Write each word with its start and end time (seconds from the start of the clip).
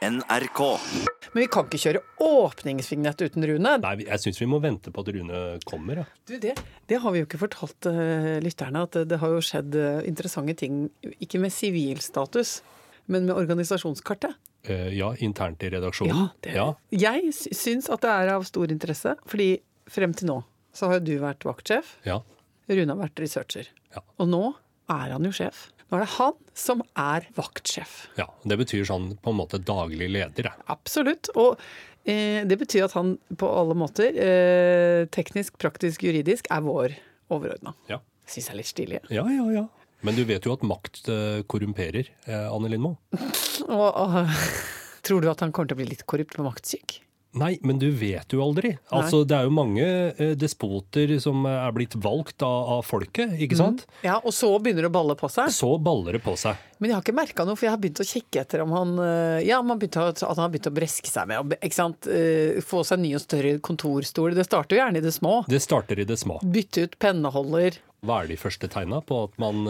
NRK. 0.00 0.60
Men 1.32 1.42
vi 1.42 1.46
kan 1.52 1.66
ikke 1.68 1.78
kjøre 1.82 2.00
åpningsvignett 2.24 3.20
uten 3.20 3.44
Rune. 3.46 3.72
Nei, 3.82 3.92
jeg 4.06 4.22
syns 4.22 4.38
vi 4.40 4.46
må 4.48 4.58
vente 4.64 4.92
på 4.94 5.02
at 5.04 5.10
Rune 5.12 5.40
kommer. 5.68 6.00
Ja. 6.00 6.04
Du, 6.26 6.32
det, 6.40 6.54
det 6.88 7.00
har 7.02 7.12
vi 7.12 7.20
jo 7.20 7.26
ikke 7.28 7.40
fortalt 7.42 7.88
uh, 7.90 8.38
lytterne, 8.42 8.84
at 8.88 8.96
det, 8.96 9.02
det 9.12 9.18
har 9.20 9.34
jo 9.34 9.42
skjedd 9.44 9.76
uh, 9.76 9.98
interessante 10.08 10.54
ting. 10.62 10.86
Ikke 11.20 11.40
med 11.42 11.52
sivilstatus, 11.52 12.60
men 13.12 13.28
med 13.28 13.36
organisasjonskartet. 13.36 14.38
Uh, 14.68 14.88
ja, 14.96 15.10
internt 15.24 15.62
i 15.68 15.70
redaksjonen. 15.76 16.30
det, 16.44 16.54
Ja, 16.56 16.70
Jeg 16.90 17.34
sy- 17.36 17.52
syns 17.56 17.90
at 17.92 18.00
det 18.04 18.14
er 18.14 18.32
av 18.38 18.46
stor 18.48 18.72
interesse, 18.72 19.14
fordi 19.28 19.50
frem 19.90 20.16
til 20.16 20.32
nå 20.32 20.38
så 20.76 20.86
har 20.88 21.00
jo 21.00 21.06
du 21.10 21.16
vært 21.18 21.42
vaktsjef, 21.44 21.96
ja, 22.06 22.20
Rune 22.70 22.94
har 22.94 23.00
vært 23.02 23.18
researcher. 23.20 23.68
Ja. 23.90 24.00
Og 24.22 24.28
nå 24.30 24.42
er 24.94 25.10
han 25.16 25.24
jo 25.26 25.32
sjef. 25.34 25.64
Nå 25.90 25.98
er 25.98 26.04
det 26.04 26.10
han 26.14 26.36
som 26.54 26.82
er 26.94 27.24
vaktsjef. 27.34 27.94
ja. 28.18 28.28
Det 28.46 28.56
betyr 28.60 28.84
sånn 28.86 29.16
på 29.18 29.32
en 29.32 29.38
måte 29.40 29.58
daglig 29.58 30.06
leder. 30.12 30.50
Ja. 30.52 30.52
Absolutt. 30.70 31.32
Og 31.34 31.58
eh, 32.06 32.46
det 32.46 32.58
betyr 32.60 32.86
at 32.86 32.94
han 32.94 33.16
på 33.40 33.48
alle 33.50 33.74
måter, 33.78 34.14
eh, 34.14 35.08
teknisk, 35.10 35.58
praktisk, 35.58 36.04
juridisk, 36.06 36.46
er 36.50 36.62
vår 36.62 36.94
overordna. 37.34 37.74
Ja. 37.90 37.98
Syns 38.30 38.46
jeg 38.48 38.54
er 38.54 38.60
litt 38.62 38.70
stilig. 38.70 39.02
ja, 39.10 39.26
ja, 39.26 39.46
ja. 39.58 39.66
Men 40.06 40.16
du 40.16 40.22
vet 40.24 40.46
jo 40.46 40.54
at 40.54 40.62
makt 40.64 41.10
eh, 41.12 41.42
korrumperer, 41.50 42.06
eh, 42.24 42.46
Anne 42.48 42.70
Lindmo. 42.72 42.94
Og, 43.70 43.90
og 43.92 44.14
tror 45.04 45.20
du 45.20 45.28
at 45.30 45.42
han 45.44 45.52
kommer 45.52 45.68
til 45.68 45.76
å 45.76 45.80
bli 45.82 45.90
litt 45.90 46.06
korrupt 46.08 46.32
på 46.38 46.42
maktsyk? 46.46 46.94
Nei, 47.38 47.52
men 47.62 47.78
du 47.78 47.86
vet 47.94 48.32
jo 48.34 48.40
aldri. 48.42 48.72
Altså, 48.90 49.20
Det 49.28 49.36
er 49.36 49.44
jo 49.46 49.52
mange 49.54 49.84
eh, 49.86 50.32
despoter 50.34 51.12
som 51.22 51.44
er 51.46 51.70
blitt 51.76 51.94
valgt 52.02 52.42
av, 52.42 52.70
av 52.78 52.80
folket, 52.82 53.36
ikke 53.38 53.58
sant? 53.58 53.84
Ja, 54.02 54.16
og 54.18 54.34
så 54.34 54.50
begynner 54.58 54.82
det 54.82 54.90
å 54.90 54.96
balle 54.96 55.14
på 55.14 55.30
seg. 55.30 55.52
Så 55.54 55.70
baller 55.78 56.18
det 56.18 56.24
på 56.24 56.34
seg. 56.40 56.58
Men 56.80 56.90
jeg 56.90 56.96
har 56.96 57.04
ikke 57.04 57.14
merka 57.20 57.44
noe, 57.46 57.54
for 57.54 57.68
jeg 57.68 57.74
har 57.76 57.82
begynt 57.84 58.02
å 58.02 58.08
kikke 58.08 58.42
etter 58.42 58.64
om 58.64 58.72
han 58.74 58.96
eh, 59.04 59.44
Ja, 59.46 59.60
om 59.62 59.70
han 59.70 59.78
begynte 59.78 60.08
at 60.10 60.24
han 60.26 60.40
har 60.42 60.50
begynt 60.50 60.70
å 60.72 60.74
breske 60.74 61.12
seg 61.12 61.28
med 61.30 61.54
ikke 61.60 61.76
sant? 61.78 62.08
eh, 62.10 62.58
få 62.66 62.82
seg 62.88 62.98
ny 63.04 63.12
og 63.14 63.22
større 63.22 63.54
kontorstol. 63.62 64.34
Det 64.34 64.48
starter 64.48 64.76
jo 64.76 64.82
gjerne 64.82 64.98
i 64.98 65.06
det 65.06 65.14
små. 65.14 65.36
Det 65.46 65.62
starter 65.62 66.02
i 66.02 66.08
det 66.08 66.18
små. 66.18 66.40
Bytte 66.42 66.88
ut 66.88 66.98
penneholder. 66.98 67.78
Hva 68.00 68.22
er 68.24 68.30
de 68.32 68.40
første 68.40 68.66
tegna 68.72 69.02
på 69.04 69.22
at 69.26 69.34
man 69.38 69.66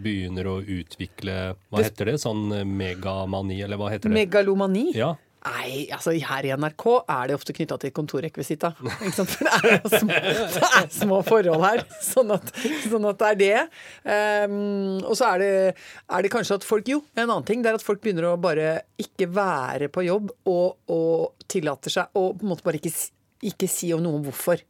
begynner 0.00 0.46
å 0.48 0.54
utvikle 0.64 1.34
Hva 1.68 1.82
heter 1.84 2.08
det? 2.08 2.14
Sånn 2.22 2.46
megamani, 2.64 3.58
eller 3.62 3.76
hva 3.76 3.90
heter 3.92 4.08
det? 4.08 4.16
Megalomani. 4.16 4.86
Ja. 4.96 5.12
Nei, 5.46 5.86
altså 5.94 6.12
her 6.18 6.46
i 6.48 6.50
NRK 6.58 6.84
er 6.98 7.28
det 7.30 7.36
ofte 7.38 7.54
knytta 7.54 7.76
til 7.80 7.92
kontorrekvisita. 7.94 8.72
For 8.74 9.44
det 9.46 9.52
er, 9.54 9.84
små, 9.92 10.16
det 10.56 10.70
er 10.80 10.88
små 10.92 11.20
forhold 11.26 11.62
her. 11.62 11.84
Sånn 12.04 12.32
at, 12.34 12.50
sånn 12.88 13.06
at 13.08 13.20
det 13.22 13.28
er 13.28 13.38
det. 13.42 13.60
Um, 14.02 14.98
og 15.04 15.14
så 15.18 15.30
er 15.34 15.44
det, 15.44 15.50
er 16.10 16.26
det 16.26 16.32
kanskje 16.34 16.58
at 16.58 16.66
folk 16.66 16.90
Jo, 16.90 17.02
en 17.14 17.28
annen 17.28 17.46
ting. 17.48 17.62
Det 17.62 17.70
er 17.70 17.78
at 17.78 17.84
folk 17.86 18.02
begynner 18.02 18.30
å 18.32 18.38
bare 18.40 18.80
ikke 19.00 19.28
være 19.30 19.90
på 19.94 20.04
jobb 20.08 20.32
og, 20.50 20.78
og 20.90 21.46
tillater 21.50 21.94
seg 21.94 22.18
å 22.18 22.32
på 22.34 22.46
en 22.46 22.52
måte 22.54 22.66
bare 22.66 22.80
ikke, 22.80 22.92
ikke 23.52 23.68
si 23.70 23.92
om 23.94 24.02
noe 24.04 24.20
hvorfor. 24.26 24.64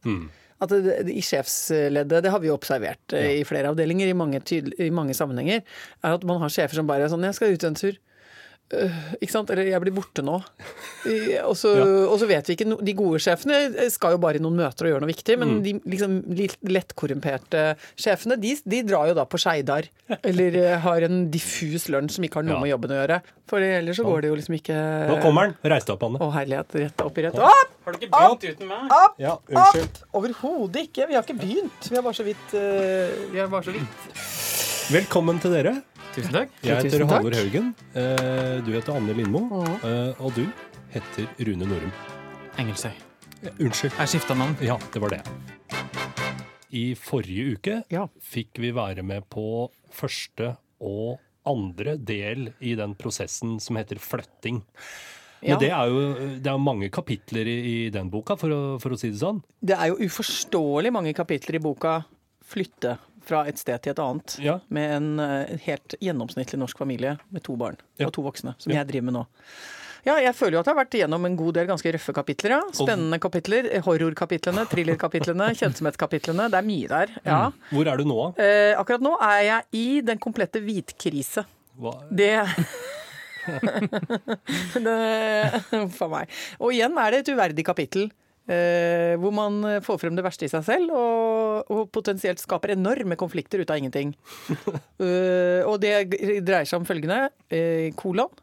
At 0.59 0.73
det, 0.73 0.81
det, 1.07 1.15
I 1.15 1.23
sjefsleddet, 1.23 2.19
det 2.25 2.31
har 2.33 2.41
vi 2.43 2.49
jo 2.51 2.57
observert 2.57 3.15
ja. 3.15 3.23
i 3.39 3.45
flere 3.47 3.71
avdelinger 3.71 4.11
i 4.11 4.15
mange, 4.17 4.41
tydel- 4.43 4.75
i 4.83 4.89
mange 4.93 5.15
sammenhenger, 5.15 5.63
er 6.03 6.17
at 6.19 6.25
man 6.27 6.41
har 6.43 6.51
sjefer 6.51 6.77
som 6.77 6.87
bare 6.89 7.07
er 7.07 7.13
sånn 7.13 7.23
'Jeg 7.23 7.37
skal 7.37 7.55
ut 7.55 7.67
en 7.69 7.79
tur'. 7.79 7.99
Øh, 8.69 8.97
ikke 9.17 9.33
sant? 9.33 9.49
Eller 9.49 9.65
'jeg 9.65 9.81
blir 9.81 9.93
borte 9.95 10.21
nå'. 10.21 10.37
Og 11.47 11.55
så, 11.57 11.71
og 12.11 12.19
så 12.21 12.27
vet 12.29 12.45
vi 12.45 12.53
ikke 12.53 12.77
De 12.85 12.93
gode 12.93 13.17
sjefene 13.23 13.89
skal 13.89 14.11
jo 14.13 14.19
bare 14.21 14.37
i 14.37 14.43
noen 14.43 14.59
møter 14.59 14.85
og 14.85 14.91
gjøre 14.93 15.01
noe 15.01 15.09
viktig, 15.09 15.37
men 15.41 15.63
de 15.65 15.73
liksom 15.89 16.19
litt 16.37 16.57
lettkorrumperte 16.61 17.63
sjefene, 17.97 18.37
de, 18.39 18.55
de 18.65 18.83
drar 18.85 19.07
jo 19.09 19.15
da 19.17 19.25
på 19.25 19.39
Skeidar. 19.41 19.89
Eller 20.23 20.55
eh, 20.55 20.77
har 20.79 21.01
en 21.07 21.31
diffus 21.31 21.87
lunsj 21.89 22.15
som 22.19 22.23
ikke 22.27 22.41
har 22.41 22.43
noe 22.45 22.57
Ja. 22.57 22.61
med 22.61 22.69
jobben 22.73 22.93
å 22.93 22.99
gjøre. 23.01 23.21
For 23.49 23.59
ellers 23.65 23.97
så 23.97 24.03
går 24.05 24.21
det 24.21 24.29
jo 24.29 24.35
liksom 24.37 24.55
ikke 24.59 24.77
Nå 25.09 25.17
kommer 25.23 25.49
den! 25.49 25.55
Reis 25.73 25.85
deg 25.85 25.95
opp, 25.95 26.03
Anne. 26.05 26.19
Å 26.21 26.29
herlighet, 26.37 26.75
rett 26.83 27.01
opp 27.01 27.17
i 27.17 27.25
rett 27.25 27.39
Opp! 27.41 27.71
Har 27.85 27.93
du 27.93 27.97
ikke 27.97 28.11
begynt 28.13 28.43
uten 28.53 28.67
meg? 28.69 28.91
Opp! 28.93 29.15
Ja, 29.17 29.33
Opp! 29.63 30.03
Overhodet 30.13 30.83
ikke. 30.89 31.07
Vi 31.09 31.17
har 31.17 31.25
ikke 31.25 31.39
begynt. 31.41 31.89
Vi 31.89 31.95
har 31.97 32.05
bare 32.05 32.13
så 32.19 32.25
vidt 32.27 32.53
uh, 32.53 33.31
Vi 33.33 33.39
har 33.41 33.49
bare 33.49 33.65
så 33.65 33.73
vidt 33.73 34.11
Velkommen 34.93 35.41
til 35.41 35.53
dere. 35.53 35.79
Tusen 36.19 36.35
takk. 36.35 36.49
Jeg 36.65 36.83
heter 36.83 37.05
Halvor 37.07 37.35
Haugen. 37.37 37.69
Eh, 37.95 38.59
Du 38.65 38.71
heter 38.75 38.95
Anne 38.97 39.13
Lindmo. 39.15 39.63
eh, 39.83 40.13
Og 40.19 40.33
du 40.35 40.45
heter 40.91 41.27
Rune 41.47 41.65
Norum. 41.65 41.91
Engelsøy. 42.59 42.91
Ja, 43.41 43.49
Unnskyld. 43.59 43.93
Jeg 43.97 44.07
skifta 44.11 44.35
navn. 44.35 44.57
Ja, 44.61 44.75
det 44.91 44.99
var 45.01 45.09
det. 45.09 45.21
I 46.71 46.93
forrige 46.95 47.53
uke 47.55 47.83
Ja. 47.89 48.07
fikk 48.21 48.59
vi 48.59 48.71
være 48.71 49.01
med 49.03 49.23
på 49.29 49.69
første 49.91 50.57
og 50.81 51.19
andre 51.45 51.95
del 51.97 52.53
i 52.61 52.75
den 52.75 52.95
prosessen 52.95 53.59
som 53.61 53.77
heter 53.77 53.95
flytting. 53.97 54.61
Men 55.41 55.49
Ja. 55.51 55.57
det 55.57 55.69
er 55.71 55.87
jo 55.87 56.13
det 56.39 56.47
er 56.47 56.57
mange 56.57 56.89
kapitler 56.91 57.47
i, 57.47 57.85
i 57.87 57.89
den 57.89 58.09
boka, 58.09 58.35
for 58.37 58.49
å, 58.49 58.79
for 58.81 58.89
å 58.89 58.99
si 58.99 59.09
det 59.09 59.19
sånn. 59.19 59.41
Det 59.63 59.77
er 59.79 59.87
jo 59.87 59.95
uforståelig 59.95 60.91
mange 60.91 61.13
kapitler 61.15 61.55
i 61.55 61.59
boka 61.59 62.03
'Flytte 62.49 62.97
fra 63.29 63.43
et 63.47 63.59
sted 63.61 63.77
til 63.83 63.91
et 63.93 63.99
annet' 64.01 64.39
Ja. 64.41 64.59
med 64.73 64.91
en 64.95 65.19
eh, 65.19 65.57
helt 65.67 65.93
gjennomsnittlig 66.01 66.57
norsk 66.57 66.77
familie 66.81 67.17
med 67.31 67.43
to 67.45 67.55
barn 67.55 67.77
Ja. 67.99 68.07
og 68.07 68.13
to 68.13 68.23
voksne, 68.25 68.55
som 68.57 68.71
Ja. 68.73 68.79
jeg 68.83 68.87
driver 68.89 69.05
med 69.05 69.13
nå. 69.19 69.25
Ja, 70.05 70.15
jeg 70.17 70.33
føler 70.33 70.53
jo 70.53 70.59
at 70.61 70.65
jeg 70.65 70.75
har 70.75 70.85
vært 70.85 70.95
igjennom 70.95 71.25
en 71.27 71.35
god 71.35 71.53
del 71.53 71.67
ganske 71.67 71.91
røffe 71.93 72.13
kapitler. 72.15 72.49
ja. 72.55 72.61
Spennende 72.71 73.19
kapitler. 73.19 73.65
eh, 73.69 73.81
Horrorkapitlene, 73.81 74.65
thrillerkapitlene, 74.71 75.49
kjønnsomhetskapitlene. 75.59 76.49
Det 76.49 76.57
er 76.57 76.65
mye 76.65 76.87
der. 76.87 77.07
ja. 77.25 77.51
Hvor 77.71 77.85
er 77.91 77.97
du 77.97 78.05
nå? 78.05 78.33
da? 78.37 78.43
Eh, 78.43 78.75
akkurat 78.79 79.01
nå 79.01 79.17
er 79.21 79.41
jeg 79.43 79.63
i 79.73 80.01
den 80.01 80.17
komplette 80.17 80.59
hvitkrise. 80.63 81.45
Hva? 81.77 81.93
Det 82.09 82.45
det, 84.79 85.63
a 85.69 86.07
meg. 86.11 86.29
Og 86.59 86.71
igjen 86.75 86.97
er 87.01 87.11
det 87.11 87.21
et 87.23 87.31
uverdig 87.35 87.65
kapittel. 87.65 88.09
Eh, 88.49 89.13
hvor 89.21 89.33
man 89.35 89.61
får 89.85 89.99
frem 90.01 90.15
det 90.17 90.25
verste 90.25 90.47
i 90.47 90.51
seg 90.51 90.63
selv, 90.65 90.93
og, 90.97 91.69
og 91.69 91.89
potensielt 91.93 92.41
skaper 92.41 92.73
enorme 92.73 93.17
konflikter 93.19 93.61
ut 93.61 93.69
av 93.69 93.81
ingenting. 93.81 94.15
Eh, 94.99 95.63
og 95.63 95.77
det 95.79 95.93
dreier 96.43 96.67
seg 96.67 96.81
om 96.81 96.87
følgende. 96.87 97.29
eh, 97.55 97.87
kolon. 97.95 98.33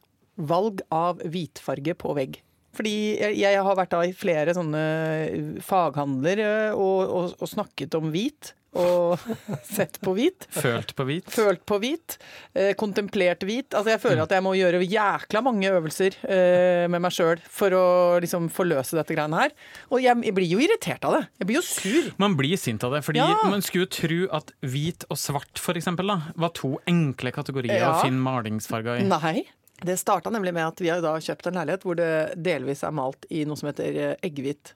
Valg 0.49 0.81
av 0.93 1.21
hvitfarge 1.21 1.93
på 2.00 2.15
vegg. 2.17 2.39
Fordi 2.77 2.94
jeg, 3.37 3.61
har 3.61 3.77
vært 3.77 3.93
da 3.93 4.03
i 4.05 4.15
flere 4.17 4.55
sånne 4.56 5.61
faghandler 5.65 6.43
og, 6.73 6.99
og, 7.05 7.37
og 7.37 7.50
snakket 7.50 7.97
om 7.99 8.09
hvit. 8.12 8.55
Og 8.76 9.19
sett 9.76 9.98
på 10.04 10.12
hvit. 10.16 10.47
Følt 10.53 10.92
på 10.98 11.06
hvit. 11.09 11.31
Følt 11.32 11.62
på 11.69 11.78
hvit, 11.82 12.16
eh, 12.54 12.72
kontemplert 12.78 13.44
hvit. 13.48 13.70
Altså 13.72 13.94
jeg 13.94 14.03
føler 14.03 14.22
at 14.26 14.34
jeg 14.37 14.44
må 14.44 14.53
gjøre 14.59 14.82
jækla 14.84 15.42
mange 15.47 15.70
øvelser 15.72 16.19
eh, 16.28 16.84
med 16.92 17.00
meg 17.06 17.14
sjøl 17.16 17.41
for 17.48 17.72
å 17.76 17.84
liksom 18.22 18.50
forløse 18.53 18.98
dette 18.98 19.16
greiene 19.16 19.41
her. 19.47 19.54
Og 19.91 20.03
jeg, 20.04 20.20
jeg 20.28 20.37
blir 20.37 20.50
jo 20.50 20.60
irritert 20.62 21.04
av 21.09 21.19
det. 21.19 21.22
Jeg 21.41 21.50
blir 21.50 21.60
jo 21.60 21.64
sur. 21.66 22.10
Man 22.22 22.37
blir 22.38 22.56
sint 22.60 22.84
av 22.87 22.92
det, 22.97 23.03
fordi 23.06 23.22
Ja. 23.25 23.32
man 23.48 23.64
skulle 23.64 23.88
tro 23.91 24.22
at 24.37 24.53
hvit 24.62 25.06
og 25.10 25.16
svart 25.20 25.58
for 25.62 25.78
eksempel, 25.78 26.06
da, 26.12 26.20
var 26.37 26.53
to 26.56 26.76
enkle 26.87 27.32
kategorier 27.32 27.81
Ja. 27.81 27.94
å 27.97 28.03
finne 28.04 28.20
malingsfarger 28.22 29.00
i. 29.00 29.06
Nei. 29.08 29.47
Det 29.84 29.98
starta 30.00 30.31
nemlig 30.32 30.54
med 30.56 30.64
at 30.64 30.78
vi 30.81 30.88
har 30.88 31.03
kjøpt 31.20 31.50
en 31.50 31.58
leilighet 31.58 31.82
hvor 31.84 31.97
det 31.98 32.10
delvis 32.41 32.81
er 32.87 32.94
malt 32.97 33.26
i 33.28 33.43
noe 33.44 33.58
som 33.60 33.69
heter 33.69 33.98
eh, 34.00 34.14
eggehvitt. 34.25 34.72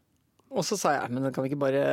Og 0.51 0.67
så 0.67 0.79
sa 0.79 0.97
jeg 0.97 1.13
men 1.15 1.31
kan 1.31 1.45
vi 1.45 1.53
ikke 1.53 1.61
bare 1.63 1.85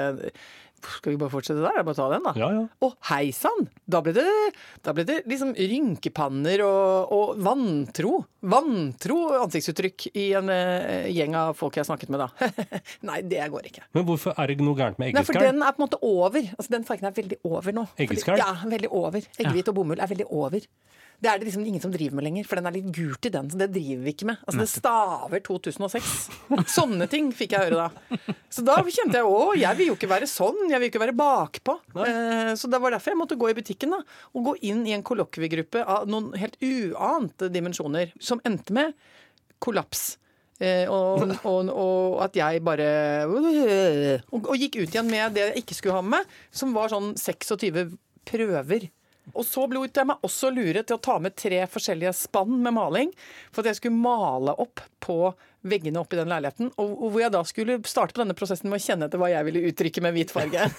Skal 0.77 1.13
vi 1.13 1.19
bare 1.19 1.33
fortsette 1.33 1.61
der? 1.61 1.83
Bare 1.85 1.97
ta 1.97 2.07
den, 2.11 2.25
da. 2.25 2.33
Ja, 2.37 2.49
ja. 2.53 2.63
Og 2.85 2.95
hei 3.09 3.31
sann! 3.33 3.67
Da 3.85 4.01
da 4.01 4.93
ble 4.93 5.05
det 5.07 5.17
liksom 5.29 5.55
rynkepanner 5.57 6.61
og, 6.65 7.13
og 7.15 7.41
vantro. 7.41 8.19
Vantro 8.45 9.17
ansiktsuttrykk 9.39 10.07
i 10.13 10.27
en 10.37 10.51
uh, 10.53 11.07
gjeng 11.09 11.33
av 11.39 11.57
folk 11.57 11.79
jeg 11.79 11.83
har 11.85 11.89
snakket 11.89 12.13
med, 12.13 12.21
da. 12.21 12.51
Nei, 13.09 13.23
det 13.25 13.41
går 13.53 13.71
ikke. 13.71 13.87
Men 13.97 14.05
hvorfor 14.07 14.37
er 14.37 14.53
det 14.53 14.61
noe 14.61 14.77
gærent 14.77 15.01
med 15.01 15.17
Nei, 15.17 15.25
for 15.25 15.41
den 15.41 15.65
er 15.65 15.73
på 15.73 15.81
en 15.81 15.87
måte 15.87 16.01
over. 16.05 16.51
Altså, 16.53 16.75
Den 16.77 16.85
fargen 16.87 17.09
er 17.09 17.17
veldig 17.17 17.41
over 17.49 17.79
nå. 17.79 17.87
Eggeskall? 18.05 18.43
Ja, 18.43 18.53
veldig 18.69 18.93
over. 18.93 19.25
Eggehvit 19.37 19.73
og 19.73 19.79
bomull 19.81 20.03
er 20.03 20.13
veldig 20.13 20.29
over. 20.29 20.69
Det 21.17 21.29
er 21.31 21.39
det 21.41 21.47
liksom 21.47 21.63
ingen 21.65 21.81
som 21.81 21.89
driver 21.89 22.13
med 22.19 22.27
lenger, 22.27 22.45
for 22.45 22.59
den 22.59 22.67
er 22.69 22.75
litt 22.75 22.89
gult 22.93 23.25
i 23.25 23.31
den. 23.33 23.47
Så 23.49 23.57
det 23.57 23.71
driver 23.73 24.03
vi 24.05 24.11
ikke 24.13 24.27
med. 24.29 24.37
Altså, 24.45 24.59
det 24.61 24.67
staver 24.69 25.41
2006. 25.47 26.11
Sånne 26.75 27.07
ting 27.09 27.31
fikk 27.33 27.55
jeg 27.55 27.71
høre 27.71 27.87
da. 27.87 28.33
Så 28.53 28.61
da 28.67 28.75
kjente 28.85 29.17
jeg 29.17 29.25
å, 29.25 29.39
jeg 29.57 29.79
vil 29.79 29.89
jo 29.89 29.95
ikke 29.97 30.11
være 30.11 30.27
sånn. 30.29 30.59
Jeg 30.69 30.77
vil 30.77 30.85
jo 30.85 30.91
ikke 30.93 31.01
være 31.07 31.15
bakpå. 31.17 31.73
Eh, 32.05 32.51
Så 32.59 32.69
det 32.69 32.79
var 32.83 32.93
derfor 32.93 33.15
jeg 33.15 33.21
måtte 33.23 33.37
gå 33.41 33.49
i 33.49 33.55
butikken 33.57 33.95
da, 33.97 34.03
og 34.37 34.45
gå 34.51 34.53
inn 34.69 34.83
i 34.85 34.93
en 34.93 35.01
kollokviegruppe 35.09 35.81
av 35.89 36.05
noen 36.11 36.29
helt 36.37 36.59
uante 36.61 37.49
dimensjoner, 37.49 38.13
som 38.21 38.43
endte 38.45 38.77
med 38.77 38.93
kollaps. 39.57 40.19
Eh, 40.61 40.85
og, 40.89 41.25
og, 41.45 41.69
og 41.73 42.21
at 42.25 42.37
jeg 42.37 42.61
bare 42.65 42.85
og, 43.29 44.47
og 44.49 44.55
gikk 44.57 44.79
ut 44.83 44.89
igjen 44.93 45.09
med 45.09 45.33
det 45.37 45.43
jeg 45.51 45.61
ikke 45.65 45.75
skulle 45.77 45.97
ha 45.99 46.05
med 46.05 46.29
som 46.53 46.73
var 46.77 46.89
sånn 46.93 47.11
26 47.17 47.97
prøver. 48.27 48.87
Og 49.35 49.45
så 49.45 49.65
lot 49.67 49.97
jeg 49.99 50.07
meg 50.07 50.23
også 50.25 50.49
lure 50.53 50.83
til 50.83 50.97
å 50.97 51.03
ta 51.03 51.17
med 51.23 51.35
tre 51.37 51.65
forskjellige 51.69 52.13
spann 52.15 52.61
med 52.63 52.73
maling, 52.77 53.11
for 53.51 53.63
at 53.63 53.73
jeg 53.73 53.79
skulle 53.81 53.99
male 53.99 54.53
opp 54.55 54.81
på 55.03 55.33
veggene 55.67 55.99
oppe 55.99 56.15
i 56.15 56.19
den 56.21 56.31
leiligheten. 56.31 56.69
Og, 56.79 56.93
og 56.95 57.11
hvor 57.11 57.21
jeg 57.23 57.33
da 57.33 57.41
skulle 57.47 57.79
starte 57.89 58.15
på 58.15 58.21
denne 58.23 58.37
prosessen 58.37 58.69
med 58.71 58.79
å 58.79 58.85
kjenne 58.85 59.05
etter 59.09 59.19
hva 59.21 59.29
jeg 59.33 59.47
ville 59.49 59.65
uttrykke 59.71 60.03
med 60.05 60.15
hvit 60.15 60.33
farge. 60.33 60.61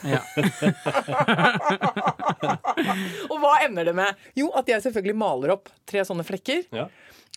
Og 3.28 3.36
hva 3.42 3.54
ender 3.66 3.84
det 3.90 3.96
med? 3.98 4.10
Jo, 4.38 4.46
at 4.56 4.66
jeg 4.70 4.84
selvfølgelig 4.86 5.18
maler 5.18 5.48
opp 5.56 5.66
tre 5.88 6.00
sånne 6.06 6.24
flekker. 6.26 6.60
Ja. 6.74 6.86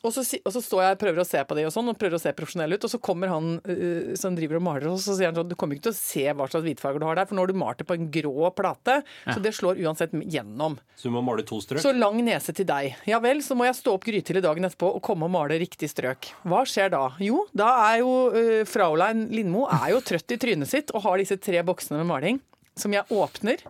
Og, 0.01 0.13
så, 0.15 0.23
og 0.41 0.53
så 0.55 0.61
står 0.63 0.83
jeg 0.83 0.95
og 0.95 1.01
prøver 1.03 1.21
å 1.21 1.27
se 1.27 1.41
på 1.45 1.57
de 1.57 1.65
og 1.67 1.73
sånn, 1.73 1.91
og 1.91 1.97
prøver 1.99 2.17
å 2.17 2.21
se 2.21 2.33
profesjonell 2.37 2.75
ut, 2.75 2.87
og 2.87 2.91
så 2.93 2.99
kommer 3.03 3.31
han 3.31 3.51
uh, 3.67 4.13
som 4.19 4.37
driver 4.37 4.57
og 4.57 4.65
maler, 4.65 4.87
og 4.89 5.01
så 5.01 5.15
sier 5.17 5.29
han 5.29 5.37
sånn 5.37 5.51
Du 5.51 5.57
kommer 5.59 5.77
ikke 5.77 5.89
til 5.89 5.95
å 5.95 5.99
se 5.99 6.25
hva 6.37 6.47
slags 6.49 6.65
hvitfarger 6.65 7.03
du 7.03 7.07
har 7.09 7.19
der, 7.19 7.29
for 7.29 7.37
nå 7.37 7.45
har 7.45 7.53
du 7.53 7.61
malt 7.61 7.81
det 7.81 7.87
på 7.89 7.97
en 7.97 8.09
grå 8.13 8.51
plate, 8.57 9.01
så 9.29 9.37
det 9.43 9.53
slår 9.57 9.81
uansett 9.85 10.15
gjennom. 10.21 10.79
Så 10.97 11.09
du 11.09 11.15
må 11.15 11.23
male 11.25 11.45
to 11.47 11.61
strøk? 11.63 11.83
Så 11.83 11.93
lang 11.95 12.19
nese 12.25 12.55
til 12.57 12.67
deg. 12.69 12.97
Ja 13.09 13.21
vel, 13.23 13.43
så 13.45 13.57
må 13.57 13.67
jeg 13.69 13.77
stå 13.77 13.95
opp 13.97 14.07
grytidlig 14.07 14.43
dagen 14.45 14.67
etterpå 14.67 14.89
og 14.97 15.03
komme 15.05 15.29
og 15.29 15.35
male 15.35 15.59
riktig 15.61 15.91
strøk. 15.91 16.31
Hva 16.49 16.63
skjer 16.69 16.93
da? 16.93 17.03
Jo, 17.21 17.45
da 17.53 17.71
er 17.91 18.01
jo 18.01 18.15
uh, 18.33 18.61
Fraulein 18.69 19.27
Lindmo 19.31 19.67
er 19.69 19.91
jo 19.95 20.01
trøtt 20.05 20.33
i 20.33 20.39
trynet 20.41 20.71
sitt 20.71 20.93
og 20.95 21.05
har 21.05 21.21
disse 21.21 21.37
tre 21.41 21.61
boksene 21.65 22.01
med 22.01 22.09
maling 22.09 22.41
som 22.77 22.93
jeg 22.95 23.05
åpner. 23.13 23.61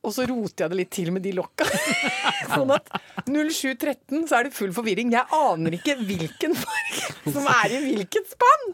Og 0.00 0.14
så 0.16 0.24
roter 0.24 0.64
jeg 0.64 0.72
det 0.72 0.78
litt 0.78 0.92
til 0.96 1.10
med 1.12 1.24
de 1.24 1.34
lokka. 1.36 1.66
sånn 2.54 2.70
at 2.72 2.88
07.13 3.28 4.24
så 4.28 4.38
er 4.38 4.48
det 4.48 4.54
full 4.56 4.72
forvirring. 4.72 5.12
Jeg 5.12 5.28
aner 5.36 5.76
ikke 5.76 5.96
hvilken 6.00 6.54
farge 6.56 7.10
som 7.34 7.44
er 7.52 7.74
i 7.76 7.80
hvilket 7.84 8.30
spann. 8.32 8.64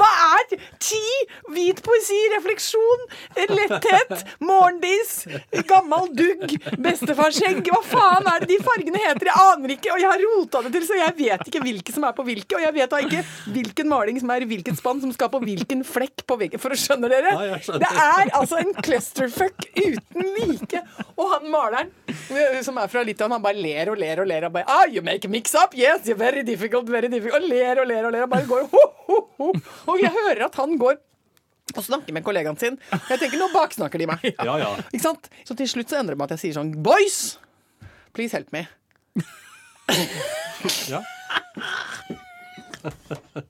Hva 0.00 0.08
er 0.38 0.56
ti? 0.80 1.02
Hvit 1.52 1.82
poesi, 1.84 2.18
refleksjon, 2.32 3.04
letthet, 3.50 4.24
morgendis, 4.40 5.12
gammel 5.68 6.08
dugg, 6.16 6.56
bestefarskjegg. 6.80 7.60
Hva 7.68 7.82
faen 7.84 8.30
er 8.32 8.44
det 8.44 8.50
de 8.54 8.58
fargene 8.64 9.02
heter? 9.04 9.30
Jeg 9.30 9.46
aner 9.52 9.74
ikke, 9.76 9.92
og 9.92 10.00
jeg 10.00 10.10
har 10.14 10.24
rota 10.30 10.64
det 10.64 10.72
til, 10.78 10.88
så 10.88 10.98
jeg 10.98 11.16
vet 11.20 11.44
ikke 11.52 11.64
hvilke 11.66 11.94
som 11.94 12.08
er 12.08 12.16
på 12.16 12.24
hvilke. 12.26 12.56
Og 12.56 12.64
jeg 12.64 12.76
vet 12.78 12.94
da 12.94 13.02
ikke 13.04 13.22
hvilken 13.52 13.92
maling 13.92 14.20
som 14.22 14.32
er 14.32 14.46
i 14.46 14.50
hvilket 14.50 14.80
spann, 14.80 15.04
som 15.04 15.12
skal 15.12 15.28
på 15.32 15.42
hvilken 15.44 15.84
flekk 15.86 16.24
på 16.24 16.40
veggen. 16.40 16.62
For 16.62 16.72
å 16.72 16.80
skjønne 16.80 17.12
dere? 17.12 17.36
Det 17.68 17.92
er 17.92 18.32
altså 18.32 18.62
en 18.64 18.72
clusterfuck 18.80 19.68
uten 19.76 20.32
like. 20.38 20.69
Og 21.16 21.26
han 21.34 21.50
maleren, 21.52 21.90
eh, 22.08 22.60
som 22.64 22.78
er 22.80 22.88
fra 22.92 23.02
Litauen, 23.06 23.32
han 23.34 23.42
bare 23.44 23.58
ler 23.60 23.90
og 23.92 23.98
ler 24.00 24.22
og 24.22 24.28
ler. 24.30 24.46
Og 24.48 24.54
bare, 24.54 24.66
ah, 24.68 24.86
you 24.88 25.02
make 25.04 25.26
a 25.26 25.30
mix 25.30 25.54
up? 25.58 25.74
Yes, 25.76 26.06
you're 26.08 26.18
very 26.18 26.42
difficult, 26.46 26.88
very 26.88 27.10
difficult. 27.12 27.42
Og 27.42 27.48
ler 27.50 27.82
og 27.82 27.86
ler 27.90 28.08
og 28.08 28.12
ler. 28.14 28.24
Og 28.26 28.32
bare 28.32 28.48
går 28.48 28.66
ho, 28.72 28.82
ho, 29.08 29.20
ho. 29.40 29.52
Og 29.92 30.02
jeg 30.02 30.12
hører 30.14 30.46
at 30.46 30.54
han 30.60 30.76
går 30.80 30.98
og 31.76 31.84
snakker 31.86 32.12
med 32.16 32.24
kollegaen 32.26 32.58
sin. 32.58 32.78
Jeg 32.92 33.20
tenker, 33.20 33.38
nå 33.38 33.50
baksnakker 33.54 33.98
de 34.02 34.08
meg. 34.10 34.24
Ja, 34.48 34.56
ja. 34.58 34.72
Ikke 34.90 35.04
sant? 35.04 35.30
Så 35.46 35.54
til 35.58 35.68
slutt 35.70 35.92
så 35.92 36.00
endrer 36.00 36.16
det 36.16 36.22
meg 36.22 36.30
at 36.30 36.38
jeg 36.38 36.46
sier 36.48 36.58
sånn 36.58 36.72
Boys! 36.82 37.38
Please 38.16 38.34
help 38.34 38.50
me. 38.54 38.66
ja. 40.90 41.02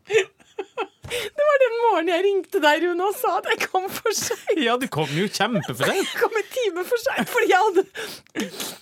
Ringte 2.61 2.69
deg, 2.69 2.85
Rune, 2.85 3.07
og 3.09 3.17
sa 3.17 3.39
at 3.39 3.47
jeg 3.49 3.69
kom 3.71 3.87
for 3.89 4.13
seint. 4.17 4.61
Ja, 4.61 4.77
du 4.77 4.87
kom 4.93 5.09
jo 5.15 5.27
kjempe 5.33 5.75
for 5.75 5.89
Jeg 5.89 6.07
kom 6.19 6.35
en 6.37 6.49
time 6.53 6.85
for 6.85 7.01
seint 7.01 7.31
fordi 7.31 7.49
jeg 7.51 7.61
hadde 7.67 7.85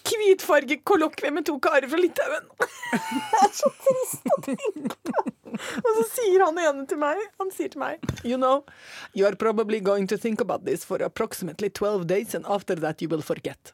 hvitfargekollokvie 0.09 1.31
med 1.35 1.47
to 1.47 1.59
karer 1.63 1.87
fra 1.89 2.01
Litauen. 2.01 2.49
Det 2.59 3.43
er 3.43 3.53
så 3.55 3.71
trist 3.85 4.31
å 4.35 4.41
tenke 4.43 4.97
på. 5.07 5.25
Og 5.59 5.89
så 5.99 6.05
sier 6.13 6.45
han 6.45 6.59
ene 6.61 6.85
til 6.87 7.01
meg 7.01 7.19
Han 7.41 7.49
sier 7.51 7.71
til 7.73 7.81
meg 7.81 8.03
You 8.23 8.37
know, 8.37 8.65
you 9.17 9.27
are 9.27 9.35
probably 9.35 9.81
going 9.81 10.07
to 10.13 10.19
think 10.19 10.43
about 10.45 10.65
this 10.67 10.85
for 10.85 11.03
approximately 11.03 11.69
12 11.71 12.07
days, 12.07 12.35
and 12.35 12.47
after 12.47 12.77
that 12.77 13.03
you 13.03 13.09
will 13.09 13.23
forget. 13.23 13.73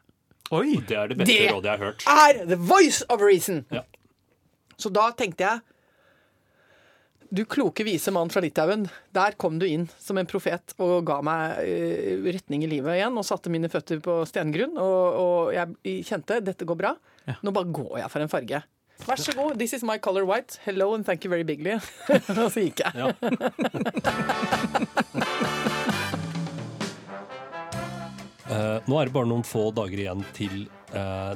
Oi! 0.51 0.79
Det 0.87 0.97
er 0.97 1.11
det 1.11 1.19
beste 1.19 1.33
Det 1.33 1.51
rådet 1.51 1.71
jeg 1.71 1.77
har 1.77 1.85
hørt. 1.85 2.05
Det 2.05 2.41
er 2.45 2.45
the 2.55 2.61
voice 2.61 3.05
of 3.09 3.21
reason! 3.21 3.65
Ja. 3.71 3.81
Så 4.77 4.89
da 4.89 5.09
tenkte 5.17 5.45
jeg 5.47 5.61
Du 7.29 7.45
kloke, 7.49 7.83
vise 7.83 8.11
mann 8.13 8.29
fra 8.29 8.41
Litauen. 8.43 8.85
Der 9.15 9.31
kom 9.39 9.59
du 9.59 9.65
inn 9.67 9.87
som 9.99 10.17
en 10.21 10.27
profet 10.29 10.73
og 10.81 11.05
ga 11.07 11.21
meg 11.25 11.57
eh, 11.65 12.19
retning 12.35 12.63
i 12.65 12.69
livet 12.69 12.95
igjen. 12.99 13.17
Og 13.17 13.25
satte 13.27 13.49
mine 13.53 13.69
føtter 13.71 13.99
på 14.03 14.25
stengrunn. 14.29 14.77
Og, 14.77 15.19
og 15.19 15.53
jeg 15.55 15.67
kjente 16.05 16.41
dette 16.45 16.65
går 16.67 16.77
bra. 16.79 16.91
Nå 17.41 17.51
bare 17.55 17.71
går 17.73 17.99
jeg 18.03 18.11
for 18.13 18.21
en 18.25 18.31
farge. 18.31 18.59
Vær 19.05 19.19
så 19.19 19.33
god, 19.35 19.57
this 19.59 19.73
is 19.75 19.83
my 19.83 19.97
color 19.99 20.23
white. 20.23 20.55
Hello 20.63 20.93
and 20.95 21.05
thank 21.05 21.25
you 21.25 21.29
very 21.29 21.43
bigly. 21.43 21.73
og 21.75 21.81
så 22.53 22.59
gikk 22.63 22.79
jeg. 22.85 22.93
Ja. 22.95 23.11
Eh, 28.45 28.77
nå 28.85 28.93
er 28.99 29.09
det 29.09 29.13
bare 29.15 29.25
noen 29.25 29.41
få 29.41 29.71
dager 29.73 29.97
igjen 30.03 30.19
til 30.37 30.67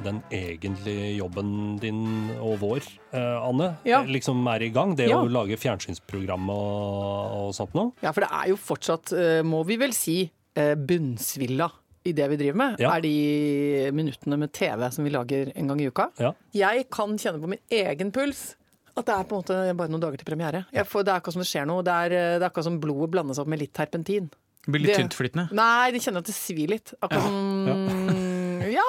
den 0.04 0.22
egentlige 0.32 1.18
jobben 1.18 1.80
din 1.82 2.02
og 2.40 2.58
vår, 2.62 2.82
eh, 3.14 3.38
Anne, 3.48 3.78
Ja. 3.86 4.02
eh, 4.02 4.08
liksom 4.08 4.46
er 4.54 4.62
i 4.64 4.70
gang. 4.70 4.96
Det 4.96 5.10
Ja. 5.10 5.18
å 5.22 5.30
lage 5.30 5.58
fjernsynsprogram 5.58 6.50
og, 6.50 7.48
og 7.50 7.54
sånt 7.54 7.74
noe. 7.74 7.92
Ja, 8.02 8.12
for 8.12 8.22
det 8.22 8.30
er 8.32 8.48
jo 8.50 8.56
fortsatt, 8.58 9.12
eh, 9.14 9.42
må 9.44 9.66
vi 9.66 9.78
vel 9.78 9.94
si, 9.94 10.32
eh, 10.56 10.76
bunnsvilla 10.76 11.70
i 12.06 12.12
det 12.14 12.30
vi 12.30 12.38
driver 12.38 12.56
med. 12.56 12.80
Ja. 12.80 12.94
Er 12.96 13.02
de 13.02 13.92
minuttene 13.92 14.38
med 14.40 14.52
TV 14.54 14.90
som 14.92 15.04
vi 15.04 15.12
lager 15.12 15.52
en 15.56 15.68
gang 15.68 15.80
i 15.82 15.88
uka. 15.90 16.10
Ja. 16.20 16.32
Jeg 16.54 16.90
kan 16.90 17.18
kjenne 17.18 17.42
på 17.42 17.48
min 17.50 17.60
egen 17.70 18.12
puls 18.12 18.56
at 18.98 19.06
det 19.06 19.14
er 19.16 19.24
på 19.24 19.38
en 19.38 19.44
måte 19.44 19.78
bare 19.78 19.88
noen 19.90 20.02
dager 20.02 20.18
til 20.18 20.26
premiere. 20.26 20.66
Jeg 20.74 20.86
får, 20.86 21.06
det 21.06 21.12
er 21.14 21.20
akkurat 21.22 21.34
som 21.34 21.42
det 21.44 21.48
skjer 21.52 21.68
noe. 21.68 21.84
Det 21.84 21.94
er, 21.94 22.06
eh, 22.16 22.40
det 22.40 22.44
er 22.44 22.50
akkurat 22.50 22.64
som 22.64 22.80
blodet 22.80 23.12
blandes 23.12 23.40
opp 23.40 23.48
med 23.48 23.60
litt 23.60 23.74
terpentin. 23.74 24.30
Det 24.66 24.74
blir 24.74 24.82
litt 24.86 24.96
Det- 24.98 25.10
tyntflytende. 25.10 25.52
Nei, 25.54 25.92
de 25.92 26.00
kjenner 26.00 26.18
at 26.18 26.26
det 26.26 26.36
svir 26.36 26.68
litt. 26.70 26.94
Akkurat 27.02 27.24
som 27.24 27.68
Ja, 27.68 27.74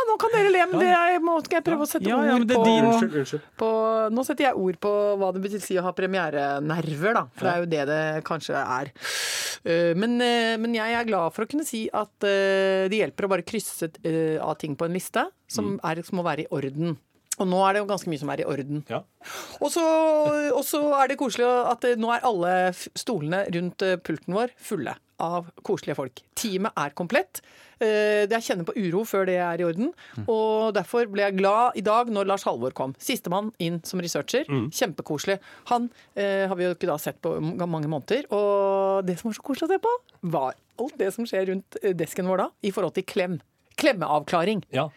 nå 0.09 0.15
kan 0.21 0.33
dere 0.35 0.51
le, 0.53 0.65
men 0.71 0.81
det 0.83 0.89
er, 0.93 1.19
må, 1.25 1.37
skal 1.45 1.59
jeg 1.61 1.65
prøve 1.67 1.87
å 1.87 1.89
sette 1.89 2.09
Ja, 2.09 2.19
ja, 2.27 2.35
ord 2.37 2.47
på, 2.51 2.65
din- 2.67 2.87
Unnskyld, 2.91 3.17
unnskyld. 3.23 3.43
på 3.61 3.71
Nå 4.17 4.25
setter 4.27 4.45
jeg 4.49 4.57
ord 4.61 4.79
på 4.83 4.93
hva 5.21 5.33
det 5.37 5.43
betyr 5.45 5.63
si 5.65 5.79
å 5.81 5.85
ha 5.87 5.93
premierenerver, 5.97 7.15
da. 7.17 7.25
For 7.37 7.47
det 7.49 7.53
er 7.53 7.61
jo 7.65 7.71
det 7.75 7.85
det 7.91 8.25
kanskje 8.29 8.57
er. 8.61 8.93
Eh, 9.65 9.93
Men, 9.95 10.17
eh, 10.25 10.57
men 10.61 10.75
jeg 10.75 10.95
er 10.97 11.05
glad 11.09 11.33
for 11.37 11.45
å 11.45 11.51
kunne 11.51 11.67
si 11.69 11.85
at 11.93 12.25
eh, 12.25 12.89
det 12.89 13.01
hjelper 13.03 13.27
å 13.27 13.33
bare 13.35 13.43
krysse 13.47 13.91
av 14.41 14.57
ting 14.61 14.77
på 14.77 14.85
en 14.89 14.97
liste 14.97 15.27
som, 15.51 15.79
er, 15.85 16.03
som 16.07 16.17
må 16.21 16.25
være 16.25 16.47
i 16.47 16.51
orden. 16.51 16.97
Og 17.41 17.49
nå 17.49 17.61
er 17.65 17.73
det 17.73 17.81
jo 17.81 17.87
ganske 17.89 18.11
mye 18.13 18.21
som 18.21 18.29
er 18.35 18.43
i 18.43 18.49
orden. 18.49 18.83
Ja. 18.91 18.99
Og 19.65 19.71
så, 19.73 19.85
er 21.01 21.09
det 21.09 21.17
koselig 21.21 21.47
at 21.49 21.87
nå 21.97 22.11
er 22.13 22.27
alle 22.29 22.51
stolene 23.01 23.47
rundt 23.55 23.81
pulten 24.05 24.37
vår 24.37 24.53
fulle 24.61 24.93
av 25.21 25.51
koselige 25.67 25.97
folk. 25.99 26.23
Teamet 26.39 26.73
er 26.81 26.95
komplett. 26.97 27.41
Eh, 27.81 28.27
Jeg 28.31 28.45
kjenner 28.47 28.67
på 28.69 28.75
uro 28.77 29.03
før 29.09 29.27
det 29.29 29.37
er 29.41 29.61
i 29.61 29.67
orden. 29.69 29.93
Og 30.27 30.73
derfor 30.77 31.07
ble 31.13 31.23
jeg 31.27 31.37
glad 31.39 31.77
i 31.81 31.85
dag 31.87 32.11
når 32.13 32.29
Lars 32.29 32.45
Halvor 32.49 32.73
kom. 32.77 32.95
Sistemann 33.01 33.53
inn 33.63 33.81
som 33.85 34.01
researcher. 34.03 34.49
Kjempekoselig. 34.75 35.39
Han 35.73 35.91
eh, 36.17 36.47
har 36.51 36.57
vi 36.59 36.67
jo 36.69 36.75
ikke 36.75 36.91
da 36.91 36.97
sett 37.01 37.21
på 37.25 37.37
mange 37.41 37.89
måneder. 37.89 38.27
Og 38.35 39.05
det 39.09 39.19
som 39.21 39.31
var 39.31 39.39
så 39.39 39.47
koselig 39.47 39.69
å 39.69 39.73
se 39.75 39.81
på, 39.85 39.95
var 40.35 40.57
alt 40.81 40.97
det 41.01 41.13
som 41.17 41.29
skjer 41.29 41.51
rundt 41.53 41.79
eh, 41.85 41.95
desken 41.97 42.29
vår 42.29 42.45
da, 42.47 42.51
i 42.65 42.73
forhold 42.75 42.97
til 42.97 43.07
klem. 43.09 43.39
Klemmeavklaring. 43.81 44.65
ja. 44.77 44.89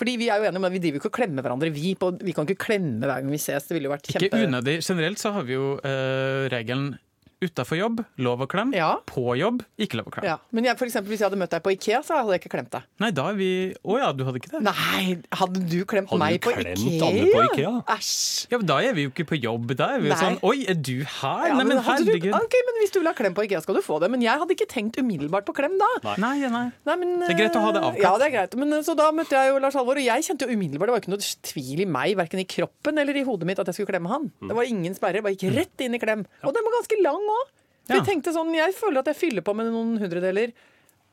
Fordi 0.00 0.14
vi 0.16 0.30
er 0.32 0.40
jo 0.40 0.46
enige 0.48 0.56
om 0.58 0.64
at 0.64 0.72
vi 0.72 0.78
driver 0.80 0.98
ikke 1.02 1.10
og 1.10 1.14
klemmer 1.18 1.44
hverandre. 1.44 1.68
Vi, 1.70 1.90
på, 2.00 2.08
vi 2.24 2.32
kan 2.34 2.46
ikke 2.48 2.64
klemme 2.64 3.04
hver 3.04 3.20
gang 3.20 3.28
vi 3.30 3.38
ses. 3.38 3.66
Det 3.68 3.74
ville 3.76 3.90
jo 3.90 3.92
vært 3.92 4.08
kjempe... 4.08 4.24
Ikke 4.30 4.46
unødig. 4.48 4.78
Generelt 4.86 5.20
så 5.20 5.34
har 5.36 5.44
vi 5.46 5.52
jo 5.52 5.66
uh, 5.84 6.48
regelen 6.50 6.94
utafor 7.42 7.78
jobb, 7.78 8.02
lov 8.22 8.44
å 8.44 8.48
klemme. 8.50 8.76
Ja. 8.76 8.92
På 9.08 9.34
jobb, 9.38 9.62
ikke 9.80 9.98
lov 10.00 10.10
å 10.10 10.14
klemme. 10.14 10.30
Ja. 10.30 10.38
Men 10.54 10.68
jeg, 10.68 10.78
for 10.80 10.88
eksempel, 10.88 11.12
hvis 11.12 11.22
jeg 11.22 11.28
hadde 11.28 11.40
møtt 11.40 11.52
deg 11.54 11.64
på 11.64 11.74
Ikea, 11.74 12.02
så 12.06 12.20
hadde 12.20 12.36
jeg 12.36 12.42
ikke 12.44 12.52
klemt 12.56 12.72
deg. 12.74 12.86
Nei, 13.02 13.10
da 13.14 13.28
er 13.32 13.38
vi 13.38 13.50
Å 13.82 13.98
ja, 13.98 14.10
du 14.16 14.22
hadde 14.26 14.40
ikke 14.40 14.52
det? 14.54 14.62
Nei, 14.64 15.16
hadde 15.40 15.62
du 15.66 15.78
klemt 15.88 16.12
Hadde 16.12 16.28
du 16.32 16.38
på 16.44 16.54
klemt 16.56 16.82
Ikea? 16.82 17.08
Anne 17.08 17.26
på 17.32 17.42
Ikea? 17.50 17.72
Æsj. 17.96 18.52
Ja, 18.52 18.60
men 18.60 18.68
Da 18.70 18.78
er 18.82 18.96
vi 18.96 19.06
jo 19.06 19.12
ikke 19.12 19.26
på 19.32 19.38
jobb. 19.40 19.74
Da 19.78 19.88
er 19.96 20.02
vi 20.04 20.10
jo 20.12 20.18
sånn 20.20 20.38
Oi, 20.46 20.56
er 20.70 20.78
du 20.78 20.94
her? 21.02 21.48
Ja, 21.50 21.56
nei, 21.58 21.66
men 21.68 21.82
hadde 21.86 22.06
du, 22.06 22.28
ok, 22.38 22.56
men 22.68 22.80
hvis 22.82 22.94
du 22.94 23.00
vil 23.00 23.10
ha 23.10 23.14
klem 23.18 23.36
på 23.36 23.46
Ikea, 23.46 23.62
skal 23.64 23.78
du 23.78 23.82
få 23.84 23.98
det. 24.02 24.10
Men 24.12 24.24
jeg 24.24 24.42
hadde 24.42 24.56
ikke 24.56 24.68
tenkt 24.70 24.98
umiddelbart 25.00 25.46
på 25.48 25.56
klem 25.56 25.76
da. 25.80 25.90
Nei. 26.06 26.16
Nei, 26.22 26.50
nei. 26.52 26.64
Nei, 26.88 26.96
men, 27.00 27.14
Det 27.24 27.32
er 27.34 27.40
greit 27.42 27.58
å 27.58 27.64
ha 27.64 27.74
det 27.74 27.82
avklart. 27.82 28.02
Ja, 28.04 28.12
det 28.20 28.28
er 28.28 28.34
greit. 28.36 28.56
Men, 28.60 28.78
så 28.86 28.96
da 28.98 29.08
møtte 29.14 29.38
jeg 29.38 29.52
jo 29.52 29.60
Lars 29.62 29.78
Halvor, 29.78 30.00
og 30.00 30.06
jeg 30.06 30.26
kjente 30.28 30.48
jo 30.48 30.56
umiddelbart 30.56 30.90
Det 30.90 30.96
var 30.96 31.04
ikke 31.04 31.14
noe 31.14 31.30
tvil 31.52 31.84
i 31.84 31.88
meg, 31.98 32.14
verken 32.18 32.42
i 32.42 32.46
kroppen 32.48 33.02
eller 33.02 33.18
i 33.18 33.24
hodet 33.26 33.48
mitt, 33.48 33.62
at 33.62 33.70
jeg 33.70 33.80
skulle 33.80 33.92
klemme 33.94 34.12
han. 34.12 34.28
Mm. 34.40 34.50
Det 34.50 34.58
var 34.58 34.70
ingen 34.74 34.96
sperre. 34.98 35.20
Jeg 35.20 35.26
bare 35.26 35.38
gikk 35.38 35.56
rett 35.56 35.84
inn 35.86 35.96
i 35.98 36.02
klem. 36.02 36.24
Og 36.42 36.54
den 36.54 36.66
var 36.66 36.76
ganske 36.78 37.00
lang 37.02 37.26
òg. 37.32 37.48
Vi 37.88 37.96
Ja. 37.98 38.04
tenkte 38.06 38.32
sånn, 38.32 38.54
Jeg 38.54 38.74
føler 38.74 38.98
at 39.00 39.06
jeg 39.10 39.16
fyller 39.16 39.42
på 39.42 39.54
med 39.54 39.66
noen 39.72 39.98
hundredeler. 39.98 40.52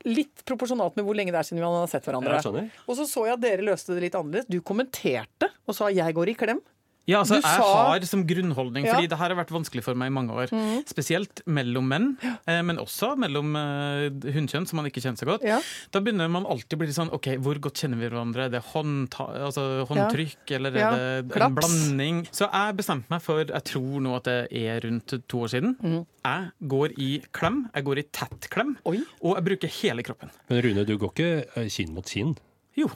Litt 0.06 0.46
proporsjonalt 0.46 0.96
med 0.96 1.06
hvor 1.06 1.16
lenge 1.16 1.32
det 1.34 1.40
er 1.40 1.44
siden 1.44 1.60
vi 1.60 1.66
har 1.66 1.88
sett 1.88 2.06
hverandre. 2.06 2.70
Og 2.88 2.96
så 2.96 3.04
så 3.08 3.26
jeg 3.26 3.34
at 3.34 3.42
dere 3.42 3.66
løste 3.66 3.96
det 3.96 4.04
litt 4.04 4.16
annerledes. 4.16 4.48
Du 4.48 4.62
kommenterte 4.62 5.50
og 5.68 5.76
sa 5.76 5.90
'jeg 5.90 6.14
går 6.14 6.30
i 6.30 6.36
klem'. 6.36 6.62
Ja, 7.10 7.24
altså, 7.24 7.40
Du 7.40 7.48
jeg 7.48 7.58
sa- 7.58 7.90
har 7.90 8.06
som 8.06 8.22
grunnholdning, 8.30 8.86
Ja. 8.86 8.94
fordi 8.94 9.10
det 9.10 9.18
her 9.18 9.34
har 9.34 9.38
vært 9.44 9.50
vanskelig 9.56 9.82
for 9.84 9.96
meg 9.98 10.08
i 10.12 10.14
mange 10.14 10.30
år, 10.30 10.52
spesielt 10.86 11.42
mellom 11.48 11.88
menn, 11.90 12.18
eh, 12.46 12.62
men 12.62 12.78
også 12.78 13.16
mellom 13.18 13.56
eh, 13.58 14.10
hunnkjønn 14.32 14.68
som 14.70 14.78
man 14.78 14.86
ikke 14.86 15.02
kjenner 15.02 15.18
så 15.18 15.26
godt, 15.26 15.42
Ja. 15.44 15.60
da 15.92 16.00
begynner 16.00 16.30
man 16.30 16.46
alltid 16.46 16.78
å 16.78 16.78
bli 16.78 16.88
sånn 16.94 17.12
OK, 17.12 17.36
hvor 17.42 17.56
godt 17.60 17.82
kjenner 17.82 17.98
vi 17.98 18.10
hverandre? 18.10 18.46
Er 18.46 18.50
det 18.50 18.64
håndta 18.64 19.26
altså, 19.42 19.88
håndtrykk, 19.90 20.52
eller 20.52 20.70
er 20.70 20.78
Ja. 20.80 20.92
det 20.92 21.26
en 21.26 21.30
Klaps. 21.32 21.56
blanding? 21.56 22.28
Så 22.32 22.46
jeg 22.52 22.78
bestemte 22.78 23.10
meg 23.10 23.22
for, 23.22 23.44
jeg 23.44 23.64
tror 23.64 24.00
nå 24.02 24.16
at 24.16 24.24
det 24.26 24.48
er 24.54 24.80
rundt 24.82 25.08
to 25.28 25.38
år 25.40 25.50
siden, 25.50 25.76
Mm. 25.82 26.06
jeg 26.24 26.52
går 26.68 26.90
i 27.00 27.22
klem, 27.34 27.70
jeg 27.74 27.84
går 27.86 27.98
i 27.98 28.04
tett 28.14 28.50
klem, 28.52 28.78
Oi. 28.86 29.02
og 29.24 29.36
jeg 29.38 29.46
bruker 29.46 29.68
hele 29.82 30.04
kroppen. 30.04 30.30
Men 30.50 30.62
Rune, 30.62 30.86
du 30.86 30.98
går 30.98 31.10
ikke 31.14 31.46
eh, 31.58 31.70
kinn 31.70 31.94
mot 31.94 32.06
kinn? 32.06 32.38
Jo. 32.78 32.92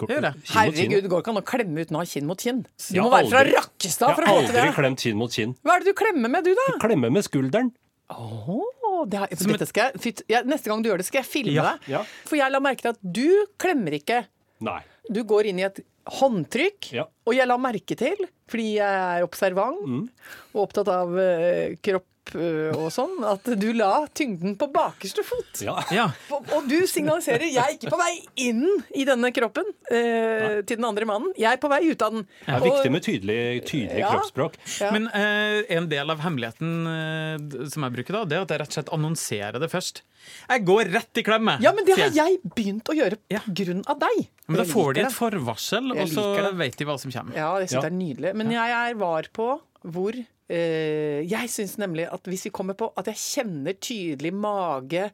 Jeg 0.00 0.08
gjør 0.08 0.24
det. 0.24 0.32
Herregud, 0.50 1.02
det 1.04 1.10
går 1.12 1.20
ikke 1.22 1.30
an 1.34 1.38
å 1.38 1.44
klemme 1.46 1.82
uten 1.84 1.96
å 1.96 2.00
ha 2.02 2.06
kinn 2.08 2.26
mot 2.26 2.40
kinn. 2.42 2.62
Du 2.90 3.00
må 3.04 3.10
være 3.12 3.28
fra 3.30 3.42
Rakkestad 3.46 4.14
for 4.16 4.24
Jeg 4.24 4.32
å 4.32 4.34
har 4.34 4.42
få 4.42 4.48
til 4.50 4.60
aldri 4.62 4.74
klemt 4.80 5.04
kinn 5.04 5.16
mot 5.20 5.30
kinn. 5.36 5.52
Hva 5.62 5.76
er 5.76 5.84
det 5.84 5.92
du 5.92 5.98
klemmer 6.00 6.32
med, 6.32 6.44
du, 6.48 6.54
da? 6.58 6.66
Klemme 6.82 7.10
med 7.12 7.22
skulderen. 7.26 7.70
Oh, 8.12 9.04
det 9.08 9.18
har, 9.22 9.28
dette 9.32 9.66
skal 9.70 9.92
jeg, 9.92 10.00
fyt, 10.02 10.22
ja, 10.28 10.42
neste 10.44 10.68
gang 10.72 10.82
du 10.84 10.90
gjør 10.90 11.00
det, 11.00 11.06
skal 11.08 11.22
jeg 11.22 11.28
filme 11.30 11.54
Ja, 11.54 11.68
deg. 11.76 11.88
ja. 11.94 12.02
For 12.28 12.36
jeg 12.40 12.52
la 12.52 12.60
merke 12.60 12.82
til 12.84 12.92
at 12.92 13.00
du 13.02 13.46
klemmer 13.62 13.94
ikke. 13.96 14.24
Nei. 14.66 14.80
Du 15.10 15.22
går 15.28 15.48
inn 15.52 15.62
i 15.62 15.66
et 15.68 15.80
håndtrykk, 16.18 16.92
Ja. 16.98 17.06
og 17.26 17.34
jeg 17.38 17.46
la 17.48 17.56
merke 17.62 17.96
til 17.98 18.26
fordi 18.52 18.70
jeg 18.76 19.02
er 19.18 19.24
observant 19.26 20.10
og 20.52 20.64
opptatt 20.68 20.88
av 20.92 21.14
eh, 21.18 21.76
kropp 21.82 22.34
eh, 22.36 22.70
og 22.76 22.86
sånn, 22.94 23.16
at 23.26 23.48
du 23.58 23.66
la 23.76 24.04
tyngden 24.14 24.54
på 24.60 24.68
bakerste 24.72 25.24
fot. 25.26 25.62
Ja. 25.64 25.78
Ja. 25.98 26.04
Og, 26.32 26.46
og 26.54 26.68
du 26.70 26.78
signaliserer 26.88 27.48
'jeg 27.48 27.60
er 27.64 27.74
ikke 27.76 27.90
på 27.92 27.98
vei 28.00 28.12
inn 28.44 28.62
i 28.96 29.04
denne 29.08 29.32
kroppen' 29.34 29.68
eh, 29.90 30.60
til 30.62 30.76
den 30.78 30.84
andre 30.88 31.08
mannen. 31.08 31.32
Jeg 31.36 31.56
er 31.56 31.60
på 31.60 31.68
vei 31.72 31.80
ut 31.90 32.02
av 32.04 32.12
den. 32.14 32.26
Det 32.46 32.54
er 32.54 32.64
viktig 32.68 32.92
med 32.94 33.02
tydelig, 33.08 33.40
tydelig 33.68 33.98
Ja. 34.04 34.12
kroppsspråk. 34.14 34.56
Ja. 34.80 34.92
Men 34.94 35.08
eh, 35.12 35.64
en 35.76 35.88
del 35.90 36.10
av 36.14 36.22
hemmeligheten 36.24 36.72
eh, 36.92 37.68
som 37.72 37.82
jeg 37.88 37.96
bruker 37.98 38.20
da, 38.20 38.24
det 38.24 38.38
er 38.38 38.42
at 38.46 38.54
jeg 38.54 38.60
rett 38.62 38.72
og 38.72 38.78
slett 38.78 38.92
annonserer 38.96 39.58
det 39.60 39.70
først. 39.72 40.02
Jeg 40.48 40.64
går 40.64 40.92
rett 40.94 41.18
i 41.18 41.22
klemme! 41.26 41.56
Ja, 41.60 41.72
men 41.74 41.84
det 41.84 41.96
har 41.98 42.12
jeg. 42.14 42.38
begynt 42.54 42.86
å 42.88 42.94
gjøre 42.94 43.18
på 43.18 43.34
Ja. 43.34 43.40
deg. 43.48 44.28
Men 44.46 44.56
da 44.60 44.64
får 44.68 44.94
de 44.94 45.00
et 45.06 45.14
forvarsel, 45.14 45.90
og 45.94 46.08
så 46.10 46.52
vet 46.58 46.76
de 46.78 46.84
hva 46.86 46.96
som 47.00 47.10
kommer. 47.10 47.34
Ja, 47.34 47.50
jeg 47.58 47.68
synes 47.70 47.72
Ja. 47.72 47.80
det 47.88 47.92
er 47.92 47.96
nydelig. 47.98 48.32
Men 48.42 48.56
jeg 48.58 48.78
er 48.78 48.98
var 49.00 49.28
på 49.34 49.48
hvor 49.82 50.14
eh, 50.14 51.20
Jeg 51.26 51.50
syns 51.50 51.76
nemlig 51.80 52.06
at 52.12 52.28
hvis 52.30 52.46
vi 52.46 52.54
kommer 52.54 52.76
på 52.78 52.92
at 52.98 53.08
jeg 53.10 53.18
kjenner 53.18 53.78
tydelig 53.82 54.32
mage 54.34 55.08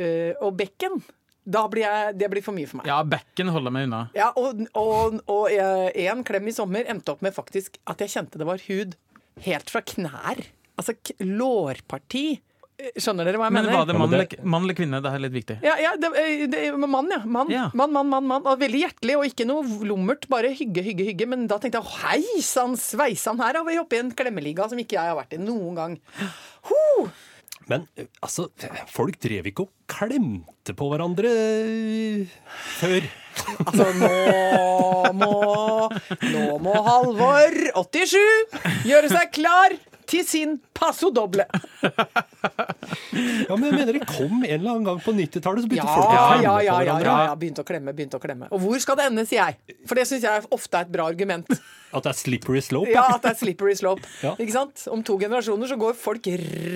eh, 0.00 0.32
og 0.40 0.54
bekken, 0.60 1.00
da 1.50 1.64
blir 1.72 1.84
jeg, 1.86 2.16
det 2.20 2.28
blir 2.32 2.44
for 2.44 2.56
mye 2.56 2.68
for 2.68 2.80
meg. 2.80 2.88
Ja, 2.90 3.00
bekken 3.04 3.50
holder 3.52 3.74
meg 3.74 3.88
unna. 3.88 4.02
Ja, 4.16 4.30
og, 4.38 4.60
og, 4.78 5.20
og 5.30 5.50
en 5.50 6.24
klem 6.28 6.48
i 6.50 6.54
sommer 6.54 6.88
endte 6.88 7.14
opp 7.14 7.24
med 7.24 7.36
faktisk 7.36 7.80
at 7.90 8.04
jeg 8.04 8.12
kjente 8.14 8.40
det 8.40 8.48
var 8.48 8.62
hud 8.68 8.96
helt 9.46 9.72
fra 9.72 9.82
knær. 9.84 10.44
Altså 10.80 10.94
lårparti. 11.24 12.40
Skjønner 13.00 13.28
dere 13.28 13.38
hva 13.40 13.48
jeg 13.48 13.54
Men 13.56 13.64
mener? 13.66 13.76
var 13.78 13.86
det 13.88 13.94
mann 13.98 14.10
men 14.10 14.18
eller, 14.18 14.28
det- 14.30 14.44
mann 14.44 14.62
eller 14.66 14.76
kvinne? 14.78 15.00
Det 15.04 15.12
er 15.12 15.22
litt 15.24 15.32
viktig. 15.36 15.56
Ja, 15.66 15.74
ja 15.80 15.92
det, 16.00 16.10
eh, 16.20 16.44
det, 16.50 16.62
mann, 16.88 17.08
ja. 17.10 17.20
Mann, 17.24 17.50
Ja. 17.52 17.70
mann, 17.74 17.92
mann, 17.92 18.08
mann, 18.08 18.26
mann. 18.26 18.42
Veldig 18.60 18.82
hjertelig, 18.84 19.16
og 19.16 19.24
ikke 19.30 19.46
noe 19.46 19.62
lummert. 19.86 20.28
Bare 20.28 20.52
hygge, 20.54 20.82
hygge, 20.82 21.04
hygge. 21.12 21.26
Men 21.28 21.46
da 21.46 21.58
tenkte 21.58 21.80
jeg 21.80 21.86
«Å, 21.86 21.96
hei 22.04 22.40
sann, 22.42 22.76
sveisann, 22.76 23.38
her 23.42 23.54
har 23.60 23.64
vi 23.64 23.76
hoppet 23.76 23.98
i 23.98 24.04
en 24.06 24.12
klemmeliga 24.12 24.68
som 24.68 24.78
ikke 24.78 24.96
jeg 24.98 25.12
har 25.12 25.16
vært 25.18 25.34
i 25.38 25.42
noen 25.42 25.74
gang. 25.76 25.98
Ho! 26.70 27.08
Men 27.70 27.84
eh, 27.96 28.06
altså, 28.24 28.48
folk 28.90 29.18
drev 29.22 29.46
ikke 29.46 29.66
og 29.68 29.70
klemte 29.86 30.74
på 30.74 30.88
hverandre 30.90 31.28
eh, 31.30 32.26
før. 32.80 33.06
Altså, 33.62 33.86
nå 34.00 35.12
må 35.14 35.30
Nå 36.32 36.58
må 36.64 36.74
Halvor, 36.84 37.54
87, 37.78 38.18
gjøre 38.90 39.10
seg 39.12 39.30
klar 39.36 39.76
til 40.10 40.24
sin 40.26 40.56
Paso 40.76 41.10
doble. 41.14 41.46
Ja, 41.80 43.56
men 43.56 43.66
jeg 43.68 43.74
mener 43.74 43.96
det 43.96 44.06
kom 44.08 44.40
en 44.42 44.48
eller 44.48 44.72
annen 44.72 44.86
gang 44.88 45.00
på 45.04 45.12
90-tallet, 45.14 45.64
så 45.64 45.70
begynte 45.70 45.86
Ja, 45.86 45.96
folk 45.96 46.06
å 46.06 46.14
klemme 46.14 46.42
ja, 46.44 46.54
ja, 46.64 46.78
ja, 46.86 46.96
ja, 47.04 47.16
ja. 47.28 47.36
Begynte 47.38 47.64
å 47.64 47.68
klemme, 47.68 47.94
begynte 47.96 48.18
å 48.18 48.22
klemme. 48.22 48.48
Og 48.54 48.62
hvor 48.64 48.82
skal 48.82 48.98
det 49.00 49.06
ende, 49.10 49.26
sier 49.28 49.42
jeg. 49.52 49.78
For 49.88 49.98
det 50.00 50.06
syns 50.10 50.26
jeg 50.26 50.48
ofte 50.56 50.80
er 50.80 50.88
et 50.88 50.92
bra 50.94 51.06
argument. 51.10 51.46
At 51.90 52.06
det 52.06 52.12
er 52.12 52.18
slippery 52.20 52.62
slope. 52.64 52.90
Ja, 52.92 53.06
at 53.16 53.24
det 53.24 53.32
er 53.34 53.38
slippery 53.40 53.76
slope. 53.78 54.06
Ikke 54.36 54.54
sant? 54.54 54.86
Om 54.90 55.02
to 55.06 55.18
generasjoner 55.20 55.70
så 55.70 55.78
går 55.80 55.96
folk 55.98 56.30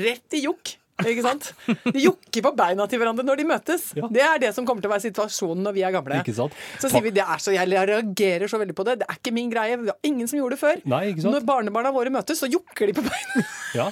rett 0.05 0.38
i 0.38 0.45
jokk. 0.47 0.76
Ikke 1.02 1.24
sant? 1.24 1.48
De 1.90 1.98
jokker 2.04 2.44
på 2.46 2.52
beina 2.54 2.84
til 2.90 3.00
hverandre 3.02 3.24
når 3.26 3.40
de 3.40 3.46
møtes. 3.48 3.88
Ja. 3.98 4.06
Det 4.14 4.22
er 4.22 4.38
det 4.44 4.52
som 4.54 4.66
kommer 4.68 4.84
til 4.84 4.92
å 4.92 4.94
være 4.94 5.02
situasjonen 5.08 5.66
når 5.66 5.74
vi 5.74 5.82
er 5.82 5.94
gamle. 5.96 6.20
Ikke 6.22 6.36
sant? 6.36 6.54
Så 6.78 6.90
sier 6.92 7.02
vi 7.02 7.10
det 7.16 7.24
er 7.26 7.42
så, 7.42 7.50
jeg 7.56 7.66
reagerer 7.66 8.50
så 8.50 8.60
veldig 8.62 8.76
på 8.78 8.86
det. 8.86 9.00
Det 9.02 9.08
er 9.10 9.18
ikke 9.18 9.34
min 9.34 9.50
greie. 9.50 9.74
Det 9.80 9.90
var 9.90 9.98
ingen 10.06 10.30
som 10.30 10.38
gjorde 10.38 10.54
det 10.54 10.62
før. 10.62 10.82
Nei? 10.94 11.04
Når 11.18 11.46
barnebarna 11.48 11.90
våre 11.94 12.14
møtes, 12.14 12.38
så 12.44 12.50
jokker 12.50 12.92
de 12.92 12.98
på 13.00 13.06
beina. 13.08 13.46
Ja. 13.74 13.88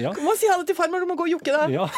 Ja. 0.00 0.12
Du 0.16 0.20
må 0.26 0.36
si 0.36 0.48
ha 0.48 0.58
det 0.60 0.68
til 0.70 0.76
farmor, 0.78 1.00
du 1.04 1.08
må 1.08 1.16
gå 1.16 1.26
og 1.28 1.32
jokke 1.38 1.56
deg. 1.56 1.78
ja. 1.80 1.88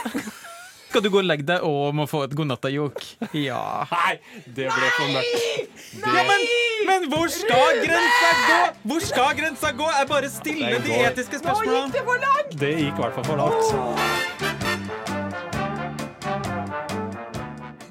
Skal 0.88 1.02
du 1.04 1.10
gå 1.12 1.18
og 1.20 1.26
legge 1.28 1.44
deg 1.44 1.64
og 1.68 1.92
må 1.96 2.06
få 2.08 2.22
et 2.24 2.32
godnatta-jok? 2.36 3.02
Ja. 3.36 3.60
Nei, 3.92 4.14
det 4.56 4.70
ble 4.72 4.86
for 4.96 5.06
mørkt. 5.12 5.36
ja 6.00 6.22
men, 6.30 6.40
men 6.88 7.04
hvor 7.12 7.28
skal 7.32 7.82
grensa 7.84 8.30
gå? 8.46 8.60
Hvor 8.88 9.04
skal 9.04 9.34
grensa 9.36 9.72
gå? 9.76 9.88
Jeg 9.98 10.08
bare 10.08 10.28
stiller 10.32 10.78
de 10.86 10.92
etiske 11.10 11.42
spørsmålene. 11.42 11.76
Nå 11.76 11.92
gikk 11.92 11.98
det 11.98 12.04
for 12.08 12.18
langt! 12.24 12.56
Det 12.64 12.72
gikk 12.78 12.96
i 12.96 13.00
hvert 13.04 13.14
fall 13.18 13.26
for 13.28 13.36
langt. 13.44 13.66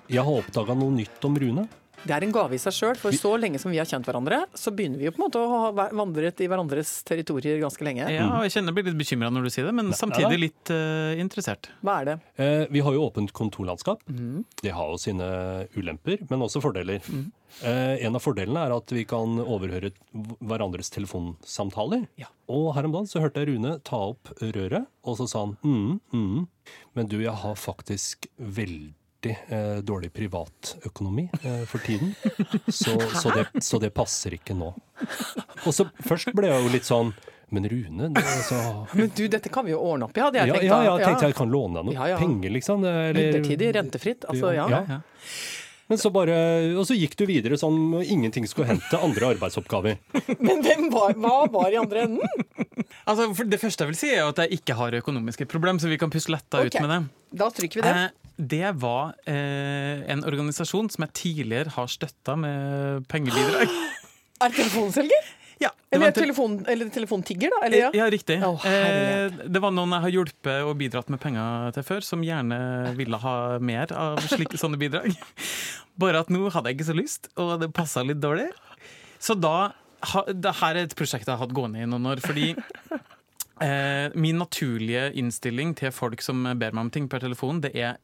Jeg 0.07 0.23
har 0.23 0.33
oppdaga 0.41 0.73
noe 0.79 0.91
nytt 0.97 1.21
om 1.29 1.37
Rune. 1.43 1.67
Det 2.05 2.13
er 2.13 2.25
en 2.25 2.33
gave 2.33 2.55
i 2.55 2.61
seg 2.61 2.75
sjøl, 2.75 2.99
for 2.99 3.15
så 3.15 3.33
lenge 3.41 3.59
som 3.61 3.73
vi 3.73 3.79
har 3.81 3.87
kjent 3.89 4.05
hverandre, 4.07 4.43
så 4.57 4.71
begynner 4.75 5.01
vi 5.01 5.07
jo 5.07 5.13
på 5.15 5.21
en 5.21 5.25
måte 5.25 5.41
å 5.41 5.61
ha 5.65 5.87
vandret 5.97 6.43
i 6.43 6.49
hverandres 6.49 6.91
territorier 7.07 7.59
ganske 7.63 7.87
lenge. 7.87 8.05
Ja, 8.13 8.27
og 8.37 8.45
jeg 8.45 8.57
kjenner 8.57 8.71
jeg 8.71 8.77
blir 8.77 8.89
litt 8.91 9.01
bekymra 9.01 9.31
når 9.33 9.47
du 9.47 9.53
sier 9.53 9.67
det, 9.69 9.73
men 9.79 9.89
samtidig 9.97 10.41
litt 10.45 10.73
uh, 10.73 11.17
interessert. 11.19 11.71
Hva 11.81 11.99
er 12.01 12.11
det? 12.11 12.15
Eh, 12.37 12.63
vi 12.73 12.83
har 12.85 12.95
jo 12.95 13.07
åpent 13.07 13.33
kontorlandskap. 13.35 14.05
Det 14.61 14.75
har 14.75 14.93
jo 14.93 15.01
sine 15.01 15.27
ulemper, 15.77 16.23
men 16.29 16.45
også 16.45 16.61
fordeler. 16.63 17.01
Eh, 17.63 18.05
en 18.05 18.17
av 18.17 18.21
fordelene 18.21 18.67
er 18.67 18.75
at 18.75 18.91
vi 18.93 19.03
kan 19.07 19.39
overhøre 19.41 19.91
hverandres 20.45 20.91
telefonsamtaler. 20.93 22.05
Ja. 22.21 22.29
Og 22.51 22.69
her 22.77 22.87
om 22.87 22.93
dagen 22.93 23.09
så 23.09 23.23
hørte 23.23 23.41
jeg 23.41 23.55
Rune 23.55 23.77
ta 23.87 23.99
opp 24.11 24.31
røret, 24.43 24.87
og 25.07 25.19
så 25.19 25.27
sa 25.31 25.45
han 25.45 25.57
mm, 25.63 25.97
mm, 26.13 26.77
men 26.99 27.09
du, 27.09 27.17
jeg 27.23 27.35
har 27.41 27.57
faktisk 27.59 28.29
veldig 28.37 28.93
eh, 29.25 29.79
dårlig 29.83 30.11
privatøkonomi 30.13 31.29
eh, 31.41 31.63
for 31.69 31.83
tiden, 31.83 32.13
så, 32.67 32.97
så, 33.15 33.31
det, 33.33 33.63
så 33.63 33.79
det 33.81 33.89
passer 33.95 34.37
ikke 34.37 34.55
nå. 34.57 34.73
Og 35.65 35.73
så 35.73 35.87
først 36.05 36.33
ble 36.37 36.51
jeg 36.51 36.63
jo 36.63 36.71
litt 36.73 36.87
sånn 36.87 37.11
Men 37.53 37.67
Rune, 37.69 38.09
det, 38.11 38.23
altså, 38.23 38.57
Men 38.97 39.11
du, 39.15 39.27
dette 39.31 39.49
kan 39.53 39.63
vi 39.65 39.71
jo 39.71 39.79
ordne 39.79 40.09
opp 40.09 40.17
i, 40.17 40.23
hadde 40.23 40.41
jeg 40.41 40.49
ja, 40.51 40.57
tenkt. 40.57 40.67
ja, 40.67 40.79
ja, 40.83 40.95
jeg 40.97 41.07
tenkte 41.07 41.29
jeg 41.31 41.37
kan 41.37 41.53
låne 41.53 41.79
deg 41.79 41.89
noe 41.89 41.95
Ja, 41.95 42.09
ja. 42.13 42.17
penger, 42.19 42.51
liksom. 42.57 42.83
Er- 42.83 43.15
Midlertidig, 43.15 43.69
rentefritt. 43.77 44.27
Altså, 44.27 44.51
ja. 44.55 44.67
Ja. 44.71 44.81
Ja. 44.89 44.99
Men 45.87 45.99
så 46.01 46.11
bare, 46.11 46.35
og 46.75 46.83
så 46.89 46.97
gikk 46.99 47.15
du 47.15 47.23
videre 47.29 47.55
sånn 47.59 47.77
og 47.95 48.03
ingenting 48.03 48.43
skulle 48.49 48.67
hente 48.73 48.99
andre 48.99 49.29
arbeidsoppgaver. 49.31 49.95
Men 50.47 50.59
hvem 50.65 50.89
var, 50.91 51.15
hva 51.15 51.37
var 51.51 51.71
i 51.71 51.79
andre 51.79 52.03
enden? 52.09 52.47
Altså, 53.07 53.29
for 53.37 53.47
Det 53.47 53.59
første 53.61 53.85
jeg 53.85 53.93
vil 53.93 53.99
si, 53.99 54.09
er 54.11 54.27
at 54.27 54.41
jeg 54.43 54.59
ikke 54.59 54.75
har 54.75 54.99
økonomiske 54.99 55.47
problemer, 55.47 55.79
så 55.79 55.87
vi 55.91 55.99
kan 56.01 56.11
puste 56.11 56.33
letta 56.35 56.59
okay. 56.59 56.73
ut 56.73 56.81
med 56.83 56.91
det. 56.91 56.99
Da 57.39 57.47
stryker 57.53 57.79
vi 57.79 57.87
det. 57.87 57.93
Eh, 57.95 58.26
det 58.37 58.69
var 58.81 59.15
eh, 59.25 60.03
en 60.13 60.21
organisasjon 60.29 60.89
som 60.93 61.05
jeg 61.07 61.13
tidligere 61.17 61.73
har 61.75 61.89
støtta 61.89 62.35
med 62.39 63.07
pengebidrag. 63.11 63.71
Er 64.37 64.51
det 64.53 64.59
telefonselger? 64.59 65.29
Ja, 65.57 65.71
Eller, 65.89 66.11
te- 66.13 66.21
telefon, 66.21 66.59
eller 66.69 66.91
telefontigger, 66.93 67.49
da? 67.49 67.61
Eller, 67.65 67.79
ja. 67.87 67.87
Ja, 67.97 68.05
riktig. 68.13 68.35
Oh, 68.45 68.61
eh, 68.69 69.33
det 69.49 69.57
var 69.63 69.71
noen 69.73 69.95
jeg 69.95 70.03
har 70.03 70.13
hjulpet 70.13 70.67
og 70.69 70.75
bidratt 70.77 71.09
med 71.09 71.17
penger 71.23 71.71
til 71.73 71.85
før, 71.87 72.05
som 72.05 72.21
gjerne 72.21 72.59
ville 72.99 73.17
ha 73.23 73.33
mer 73.57 73.89
av 73.97 74.21
slike 74.29 74.59
sånne 74.61 74.77
bidrag. 74.77 75.17
Bare 75.97 76.21
at 76.21 76.29
nå 76.29 76.43
hadde 76.53 76.69
jeg 76.69 76.77
ikke 76.77 76.89
så 76.91 76.97
lyst, 76.99 77.31
og 77.41 77.55
det 77.63 77.71
passa 77.73 78.05
litt 78.05 78.21
dårlig. 78.21 78.45
Så 79.17 79.33
da 79.33 79.71
ha, 80.11 80.21
det 80.29 80.53
her 80.61 80.77
er 80.77 80.85
et 80.85 80.93
prosjekt 80.93 81.25
jeg 81.25 81.33
har 81.33 81.41
hatt 81.41 81.57
gående 81.57 81.81
i 81.81 81.89
noen 81.89 82.05
år, 82.13 82.21
fordi 82.21 82.51
Eh, 83.63 84.13
min 84.13 84.37
naturlige 84.37 85.07
innstilling 85.17 85.73
til 85.79 85.93
folk 85.95 86.21
som 86.21 86.43
ber 86.59 86.75
meg 86.75 86.83
om 86.85 86.91
ting 86.93 87.07
per 87.09 87.23
telefon, 87.23 87.61
det 87.63 87.73
er 87.73 87.97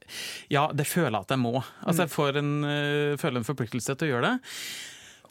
ja, 0.49 0.65
det 0.73 0.87
føler 0.89 1.13
jeg 1.19 1.27
at 1.27 1.35
jeg 1.35 1.43
må. 1.43 1.59
Altså 1.85 2.07
Jeg 2.07 2.13
får 2.15 2.41
en, 2.41 2.53
eh, 2.65 3.17
føler 3.21 3.41
en 3.41 3.47
forpliktelse 3.47 3.95
til 3.95 4.09
å 4.09 4.15
gjøre 4.15 4.31
det. 4.31 4.55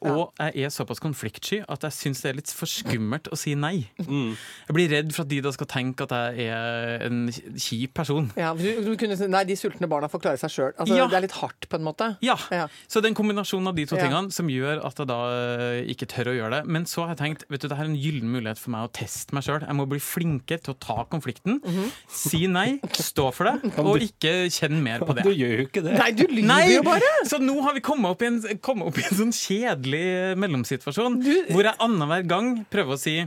Og 0.03 0.33
jeg 0.39 0.65
er 0.67 0.73
såpass 0.75 1.01
konfliktsky 1.03 1.61
at 1.71 1.85
jeg 1.87 1.95
syns 1.97 2.23
det 2.25 2.31
er 2.33 2.37
litt 2.41 2.51
for 2.55 2.67
skummelt 2.71 3.29
å 3.33 3.37
si 3.39 3.55
nei. 3.55 3.89
Jeg 3.99 4.75
blir 4.75 4.91
redd 4.91 5.13
for 5.15 5.23
at 5.25 5.31
de 5.31 5.41
da 5.45 5.53
skal 5.55 5.69
tenke 5.71 6.07
at 6.09 6.15
jeg 6.37 6.49
er 6.51 7.05
en 7.07 7.21
kjip 7.33 7.95
person. 7.95 8.31
Ja, 8.39 8.53
du, 8.59 8.65
du 8.85 8.93
kunne 9.01 9.17
si 9.19 9.29
nei, 9.31 9.45
de 9.49 9.57
sultne 9.59 9.89
barna 9.91 10.09
får 10.13 10.25
klare 10.25 10.41
seg 10.43 10.51
sjøl. 10.55 10.73
Altså, 10.77 10.97
Ja. 10.99 11.07
Det 11.13 11.19
er 11.19 11.25
litt 11.27 11.37
hardt, 11.39 11.69
på 11.69 11.79
en 11.79 11.85
måte. 11.87 12.11
Ja, 12.25 12.37
Ja. 12.51 12.67
Så 12.89 13.01
det 13.01 13.09
er 13.11 13.13
en 13.13 13.19
kombinasjon 13.21 13.67
av 13.69 13.75
de 13.77 13.85
to 13.87 13.97
Ja. 13.97 14.07
tingene 14.09 14.33
som 14.33 14.49
gjør 14.51 14.83
at 14.87 14.97
jeg 14.99 15.07
da 15.11 15.19
eh, 15.31 15.83
ikke 15.93 16.07
tør 16.11 16.33
å 16.33 16.35
gjøre 16.37 16.51
det. 16.59 16.63
Men 16.73 16.85
så 16.89 17.05
har 17.07 17.15
jeg 17.15 17.21
tenkt 17.23 17.45
vet 17.51 17.61
du, 17.63 17.69
det 17.69 17.77
her 17.79 17.85
er 17.87 17.91
en 17.93 17.99
gyllen 18.01 18.31
mulighet 18.33 18.59
for 18.59 18.71
meg 18.75 18.89
å 18.89 18.93
teste 18.93 19.35
meg 19.37 19.45
sjøl. 19.47 19.61
Jeg 19.67 19.77
må 19.79 19.87
bli 19.91 20.01
flinkere 20.03 20.63
til 20.63 20.75
å 20.75 20.79
ta 20.83 21.05
konflikten. 21.11 21.61
Mhm. 21.63 21.91
Si 22.09 22.47
nei, 22.51 22.81
stå 22.97 23.29
for 23.35 23.45
det, 23.51 23.73
og 23.87 24.01
ikke 24.03 24.35
kjenn 24.53 24.81
mer 24.83 25.05
på 25.05 25.15
det. 25.17 25.25
Du 25.29 25.31
gjør 25.33 25.55
jo 25.63 25.67
ikke 25.69 25.83
det. 25.85 25.97
Nei, 26.01 26.11
du 26.17 26.25
lyver 26.27 26.73
jo 26.79 26.83
bare! 26.87 27.11
Så 27.29 27.39
nå 27.43 27.55
har 27.63 27.75
vi 27.77 27.81
kommet 27.85 28.11
opp 28.17 28.23
i 28.25 28.31
en, 28.31 28.41
kommet 28.65 28.89
opp 28.91 28.99
i 28.99 29.05
en 29.07 29.19
sånn 29.23 29.33
kjedelig 29.37 29.92
mellomsituasjon, 30.43 31.19
hvor 31.53 31.67
jeg 31.69 31.77
annenhver 31.83 32.25
gang 32.31 32.55
prøver 32.73 32.97
å 32.97 33.01
si 33.01 33.19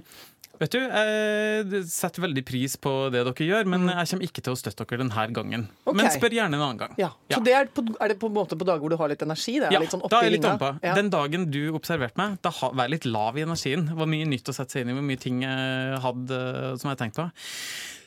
Vet 0.55 0.71
du, 0.71 0.77
jeg 0.79 1.81
setter 1.91 2.23
veldig 2.23 2.41
pris 2.47 2.77
på 2.79 2.91
det 3.11 3.25
dere 3.27 3.43
gjør, 3.43 3.65
men 3.67 3.89
jeg 3.91 4.07
kommer 4.07 4.23
ikke 4.29 4.43
til 4.45 4.53
å 4.53 4.55
støtte 4.55 4.85
dere 4.87 5.01
denne 5.01 5.25
gangen. 5.35 5.65
Okay. 5.83 5.97
Men 5.99 6.07
spør 6.13 6.31
gjerne 6.37 6.55
en 6.55 6.63
annen 6.63 6.79
gang. 6.79 6.93
Ja. 6.95 7.09
Så 7.27 7.41
det 7.43 7.55
er, 7.57 7.67
på, 7.75 7.83
er 7.99 8.13
det 8.13 8.15
på 8.21 8.29
en 8.31 8.37
måte 8.37 8.55
på 8.55 8.63
dager 8.63 8.79
hvor 8.85 8.93
du 8.93 8.95
har 9.01 9.11
litt 9.11 9.25
energi? 9.25 9.57
Det 9.59 9.67
er 9.67 9.75
Ja, 9.75 9.81
litt 9.83 9.91
sånn 9.91 10.05
da 10.07 10.21
er 10.21 10.29
jeg 10.29 10.37
litt 10.37 10.47
oppe. 10.47 10.69
ompa. 10.71 10.87
Ja. 10.87 10.93
Den 10.95 11.11
dagen 11.11 11.49
du 11.51 11.59
observerte 11.75 12.15
meg, 12.21 12.37
da 12.39 12.53
var 12.61 12.85
jeg 12.85 12.93
litt 12.95 13.09
lav 13.09 13.35
i 13.35 13.43
energien. 13.43 13.83
Det 13.91 13.99
var 13.99 14.07
mye 14.15 14.29
nytt 14.31 14.47
å 14.47 14.55
sette 14.55 14.77
seg 14.77 14.85
inn 14.85 14.93
i, 14.93 14.95
hvor 14.95 15.07
mye 15.11 15.23
ting 15.25 15.43
jeg 15.43 15.99
hadde 16.07 16.39
eh, 16.39 16.71
som 16.79 16.93
jeg 16.93 17.01
tenkte 17.03 17.25
på. 17.25 17.51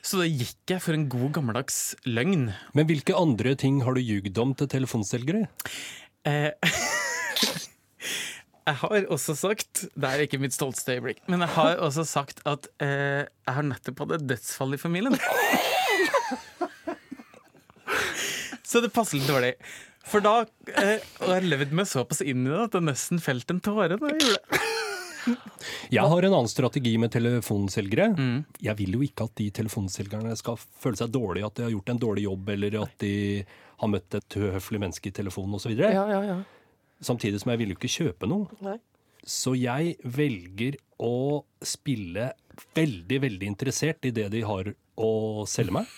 Så 0.09 0.23
da 0.23 0.31
gikk 0.33 0.73
jeg 0.73 0.85
for 0.87 0.97
en 0.97 1.05
god 1.12 1.35
gammeldags 1.37 1.83
løgn. 2.09 2.49
Men 2.73 2.88
hvilke 2.88 3.12
andre 3.19 3.53
ting 3.61 3.83
har 3.85 3.93
du 3.93 4.00
ljugd 4.00 4.41
om 4.41 4.57
til 4.57 4.73
telefonselgere? 4.73 5.45
Eh, 6.25 6.57
jeg 8.69 8.77
har 8.83 9.07
også 9.15 9.35
sagt 9.39 9.85
Det 9.95 10.09
er 10.09 10.25
ikke 10.25 10.41
mitt 10.43 10.55
stolteste 10.57 10.97
øyeblikk, 10.99 11.23
men 11.31 11.45
jeg 11.45 11.55
har 11.57 11.81
også 11.85 12.05
sagt 12.09 12.43
at 12.49 12.69
eh, 12.85 13.25
jeg 13.25 13.55
har 13.57 13.67
nettopp 13.67 14.05
hatt 14.05 14.17
et 14.19 14.27
dødsfall 14.35 14.77
i 14.77 14.81
familien. 14.81 15.17
Så 18.69 18.83
det 18.85 18.93
passer 18.93 19.17
litt 19.17 19.31
dårlig. 19.31 19.55
For 20.09 20.25
da 20.25 20.43
eh, 20.77 21.05
Og 21.25 21.31
jeg 21.33 21.49
levde 21.49 21.77
meg 21.77 21.89
såpass 21.89 22.21
inn 22.25 22.45
i 22.47 22.51
det 22.53 22.67
at 22.67 22.77
jeg 22.77 22.85
nesten 22.89 23.23
felte 23.23 23.57
en 23.57 23.65
tåre 23.65 23.97
da 23.97 24.13
jeg 24.13 24.21
gjorde 24.25 24.43
det. 24.43 24.67
Jeg 25.93 26.09
har 26.09 26.25
en 26.25 26.35
annen 26.39 26.49
strategi 26.49 26.95
med 27.01 27.13
telefonselgere. 27.13 28.07
Mm. 28.17 28.39
Jeg 28.65 28.79
vil 28.79 28.95
jo 28.97 29.03
ikke 29.05 29.27
at 29.29 29.35
de 29.37 29.49
telefonselgerne 29.59 30.33
skal 30.41 30.57
føle 30.57 30.97
seg 30.97 31.11
dårlige, 31.13 31.49
at 31.49 31.59
de 31.59 31.67
har 31.67 31.75
gjort 31.75 31.93
en 31.93 32.01
dårlig 32.01 32.25
jobb, 32.25 32.49
eller 32.55 32.77
at 32.81 32.95
de 33.03 33.13
har 33.83 33.91
møtt 33.93 34.17
et 34.17 34.39
høflig 34.41 34.81
menneske 34.81 35.11
i 35.11 35.17
telefonen 35.19 35.59
osv. 35.59 35.75
Ja, 35.77 36.07
ja, 36.09 36.23
ja. 36.25 36.39
Samtidig 37.05 37.43
som 37.43 37.52
jeg 37.52 37.62
vil 37.62 37.73
jo 37.73 37.78
ikke 37.78 37.93
kjøpe 37.93 38.28
noe. 38.31 38.49
Nei. 38.64 38.78
Så 39.28 39.55
jeg 39.59 39.97
velger 40.02 40.78
å 41.05 41.45
spille 41.62 42.33
veldig, 42.75 43.19
veldig 43.26 43.49
interessert 43.50 44.07
i 44.09 44.12
det 44.14 44.28
de 44.33 44.43
har 44.47 44.71
å 44.99 45.11
selge 45.47 45.75
meg. 45.78 45.90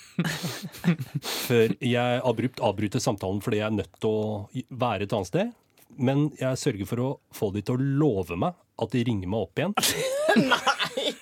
Før 1.47 1.73
jeg 1.79 2.23
abrupt 2.27 2.61
avbryter 2.65 3.03
samtalen 3.03 3.41
fordi 3.45 3.63
jeg 3.63 3.69
er 3.71 3.77
nødt 3.79 4.01
til 4.03 4.13
å 4.13 4.65
være 4.83 5.07
et 5.07 5.17
annet 5.17 5.31
sted. 5.31 5.55
Men 6.01 6.29
jeg 6.39 6.61
sørger 6.61 6.89
for 6.89 7.05
å 7.05 7.11
få 7.35 7.51
de 7.55 7.65
til 7.67 7.77
å 7.77 7.89
love 8.03 8.39
meg 8.41 8.59
at 8.81 8.93
de 8.95 9.05
ringer 9.07 9.31
meg 9.31 9.47
opp 9.47 9.61
igjen. 9.61 9.77
Nei! 10.53 11.15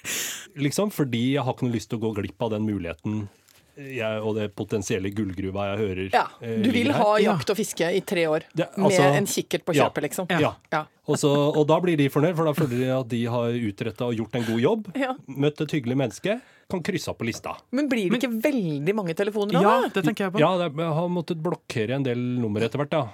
Liksom, 0.59 0.91
fordi 0.95 1.35
jeg 1.37 1.45
har 1.47 1.55
ikke 1.55 1.69
noe 1.69 1.77
lyst 1.77 1.91
til 1.93 2.01
å 2.01 2.09
gå 2.09 2.17
glipp 2.19 2.43
av 2.43 2.55
den 2.55 2.67
muligheten 2.67 3.27
jeg, 3.79 4.21
og 4.27 4.35
det 4.37 4.49
potensielle 4.59 5.11
gullgruva 5.15 5.69
jeg 5.71 5.79
hører 5.85 6.09
Ja, 6.13 6.25
eh, 6.43 6.57
Du 6.65 6.71
vil 6.75 6.91
ha 6.93 7.13
jakt 7.23 7.51
og 7.55 7.57
fiske 7.57 7.87
i 7.95 8.01
tre 8.01 8.25
år 8.27 8.43
Det- 8.55 8.69
altså- 8.77 9.05
med 9.07 9.17
en 9.23 9.27
kikkert 9.27 9.65
på 9.65 9.75
Ja. 9.77 9.89
kjøpet, 9.89 10.03
liksom. 10.09 10.27
Ja. 10.31 10.55
Ja. 10.73 10.85
Og, 11.07 11.17
så, 11.17 11.31
og 11.57 11.67
da 11.67 11.79
blir 11.81 11.97
de 11.97 12.09
fornøyd, 12.11 12.35
for 12.37 12.45
da 12.45 12.53
føler 12.53 12.79
de 12.79 12.89
at 13.01 13.09
de 13.09 13.25
har 13.25 13.49
utretta 13.55 14.05
og 14.11 14.15
gjort 14.19 14.35
en 14.35 14.45
god 14.45 14.61
jobb. 14.61 14.91
Ja. 14.97 15.15
Møtt 15.29 15.61
et 15.63 15.71
hyggelig 15.71 15.97
menneske. 15.97 16.41
Kan 16.69 16.83
krysse 16.83 17.09
av 17.09 17.17
på 17.17 17.25
lista. 17.25 17.55
Men 17.73 17.89
blir 17.89 18.11
det 18.11 18.21
ikke 18.21 18.43
veldig 18.43 18.95
mange 18.95 19.15
telefoner 19.17 19.53
da? 19.57 19.63
Ja, 19.63 19.89
det 19.89 20.05
tenker 20.05 20.27
jeg 20.27 20.33
på. 20.35 20.39
Ja, 20.43 20.51
det, 20.59 20.77
jeg 20.77 20.93
har 20.99 21.09
måttet 21.09 21.41
blokkere 21.41 21.95
en 21.97 22.03
del 22.03 22.19
nummer 22.19 22.61
etter 22.61 22.77
hvert, 22.77 22.93
ja. 22.93 23.09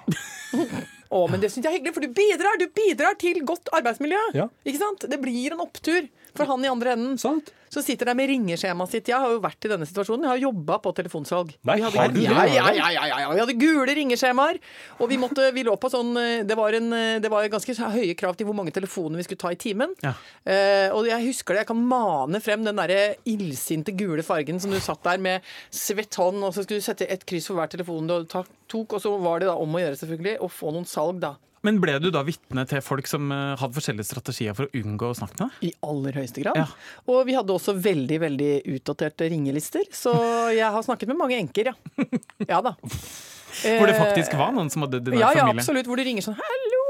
Å, 1.15 1.29
men 1.29 1.39
det 1.39 1.51
syns 1.53 1.63
jeg 1.63 1.71
er 1.71 1.77
hyggelig, 1.77 1.93
for 1.95 2.01
du 2.03 2.11
bidrar! 2.17 2.57
Du 2.59 2.67
bidrar 2.75 3.15
til 3.21 3.39
godt 3.47 3.69
arbeidsmiljø! 3.71 4.19
Ja. 4.35 4.47
Ikke 4.65 4.81
sant? 4.81 5.05
Det 5.07 5.21
blir 5.21 5.53
en 5.53 5.61
opptur 5.63 6.09
for 6.35 6.49
han 6.49 6.65
i 6.65 6.69
andre 6.71 6.93
enden. 6.95 7.17
Sant? 7.21 7.51
Så 7.75 7.81
sitter 7.83 8.07
der 8.07 8.15
med 8.15 8.29
ringeskjemaet 8.29 8.91
sitt. 8.93 9.09
Jeg 9.11 9.19
har 9.19 9.31
jo 9.33 9.39
vært 9.43 9.65
i 9.67 9.69
denne 9.71 9.87
situasjonen. 9.89 10.23
Jeg 10.27 10.31
har 10.31 10.41
jobba 10.45 10.77
på 10.83 10.93
telefonsalg. 10.95 11.49
Nei, 11.67 11.75
Vi 11.79 11.83
hadde, 11.83 11.97
har 11.99 12.13
du 12.13 12.19
det? 12.19 12.23
ja, 12.23 12.45
ja, 12.47 12.67
ja, 12.71 12.89
ja, 12.93 13.03
ja, 13.09 13.17
ja. 13.25 13.31
Vi 13.33 13.41
hadde 13.41 13.55
gule 13.59 13.95
ringeskjemaer. 13.97 14.59
Og 15.01 15.09
vi, 15.11 15.17
måtte, 15.19 15.49
vi 15.55 15.65
lå 15.67 15.73
på 15.81 15.89
sånn 15.91 16.13
eh, 16.21 16.43
det 16.47 16.55
var, 16.55 16.77
en, 16.77 16.87
eh, 16.95 17.17
det 17.23 17.31
var 17.33 17.47
ganske 17.51 17.75
høye 17.95 18.15
krav 18.15 18.37
til 18.39 18.47
hvor 18.47 18.55
mange 18.55 18.71
telefoner 18.75 19.19
vi 19.19 19.25
skulle 19.27 19.43
ta 19.43 19.51
i 19.51 19.59
timen. 19.59 19.91
Ja. 20.05 20.13
Eh, 20.45 20.87
og 20.95 21.09
jeg 21.09 21.27
husker 21.27 21.55
det. 21.57 21.65
Jeg 21.65 21.71
kan 21.73 21.83
mane 21.91 22.39
frem 22.45 22.63
den 22.63 22.79
derre 22.79 23.01
illsinte 23.27 23.91
gule 23.97 24.23
fargen 24.23 24.61
som 24.63 24.71
du 24.71 24.79
satt 24.79 25.03
der 25.03 25.19
med 25.19 25.43
svett 25.73 26.15
hånd, 26.21 26.43
og 26.45 26.53
så 26.55 26.63
skulle 26.63 26.79
du 26.79 26.85
sette 26.87 27.09
et 27.11 27.25
kryss 27.27 27.49
for 27.51 27.59
hver 27.59 27.73
telefon 27.75 28.07
du 28.07 28.21
tok. 28.31 28.47
Og 28.85 29.01
så 29.01 29.11
var 29.19 29.41
det 29.43 29.49
da 29.51 29.57
om 29.59 29.75
å 29.75 29.81
gjøre, 29.83 29.99
selvfølgelig, 29.99 30.37
å 30.45 30.47
få 30.51 30.71
noen 30.75 30.87
salg, 30.87 31.19
da. 31.23 31.35
Men 31.65 31.79
ble 31.81 31.97
du 32.03 32.09
da 32.13 32.21
vitne 32.27 32.63
til 32.69 32.81
folk 32.85 33.07
som 33.09 33.31
eh, 33.33 33.55
hadde 33.59 33.75
forskjellige 33.77 34.07
strategier 34.07 34.55
for 34.57 34.67
å 34.69 34.81
unngå 34.81 35.09
å 35.11 35.17
snakke 35.17 35.37
med 35.39 35.45
deg? 35.47 35.69
I 35.69 35.71
aller 35.89 36.19
høyeste 36.21 36.43
grad. 36.45 36.59
Ja. 36.61 36.67
Og 37.11 37.23
vi 37.27 37.35
hadde 37.37 37.55
også 37.55 37.73
veldig 37.77 38.19
veldig 38.25 38.51
utdaterte 38.75 39.29
ringelister, 39.33 39.87
så 39.95 40.13
jeg 40.53 40.69
har 40.77 40.85
snakket 40.85 41.09
med 41.11 41.19
mange 41.23 41.39
enker, 41.41 41.71
ja. 41.73 42.05
Ja 42.47 42.61
da. 42.65 42.75
Hvor 43.63 43.87
det 43.87 43.95
faktisk 43.95 44.33
var 44.35 44.51
noen 44.55 44.69
som 44.71 44.83
hadde 44.83 44.99
din 45.05 45.15
Ja, 45.19 45.29
ja, 45.35 45.45
absolutt. 45.47 45.87
Hvor 45.87 45.95
du 45.99 46.03
ringer 46.03 46.25
sånn 46.25 46.35
'hallo'. 46.35 46.83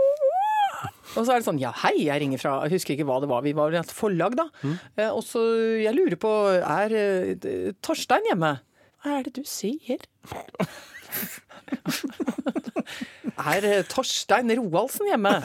Og 1.16 1.24
så 1.24 1.32
er 1.32 1.40
det 1.40 1.46
sånn 1.46 1.60
'ja, 1.62 1.72
hei, 1.86 1.94
jeg 2.10 2.22
ringer 2.24 2.42
fra 2.42 2.54
Jeg 2.66 2.76
husker 2.76 2.96
ikke 2.96 3.06
hva 3.08 3.20
det 3.22 3.30
var. 3.30 3.44
Vi 3.46 3.54
var 3.56 3.72
et 3.78 3.92
forlag, 3.94 4.36
da. 4.36 4.50
Mm. 4.64 4.74
Eh, 4.98 5.12
Og 5.14 5.24
så 5.24 5.40
jeg 5.84 5.94
lurer 5.96 6.18
på 6.20 6.32
Er 6.58 6.92
eh, 6.92 7.72
Torstein 7.86 8.26
hjemme? 8.28 8.58
Hva 9.04 9.20
er 9.20 9.24
det 9.30 9.36
du 9.38 9.44
sier? 9.46 10.02
er 13.54 13.68
eh, 13.70 13.86
Torstein 13.90 14.52
Roaldsen 14.60 15.10
hjemme? 15.12 15.38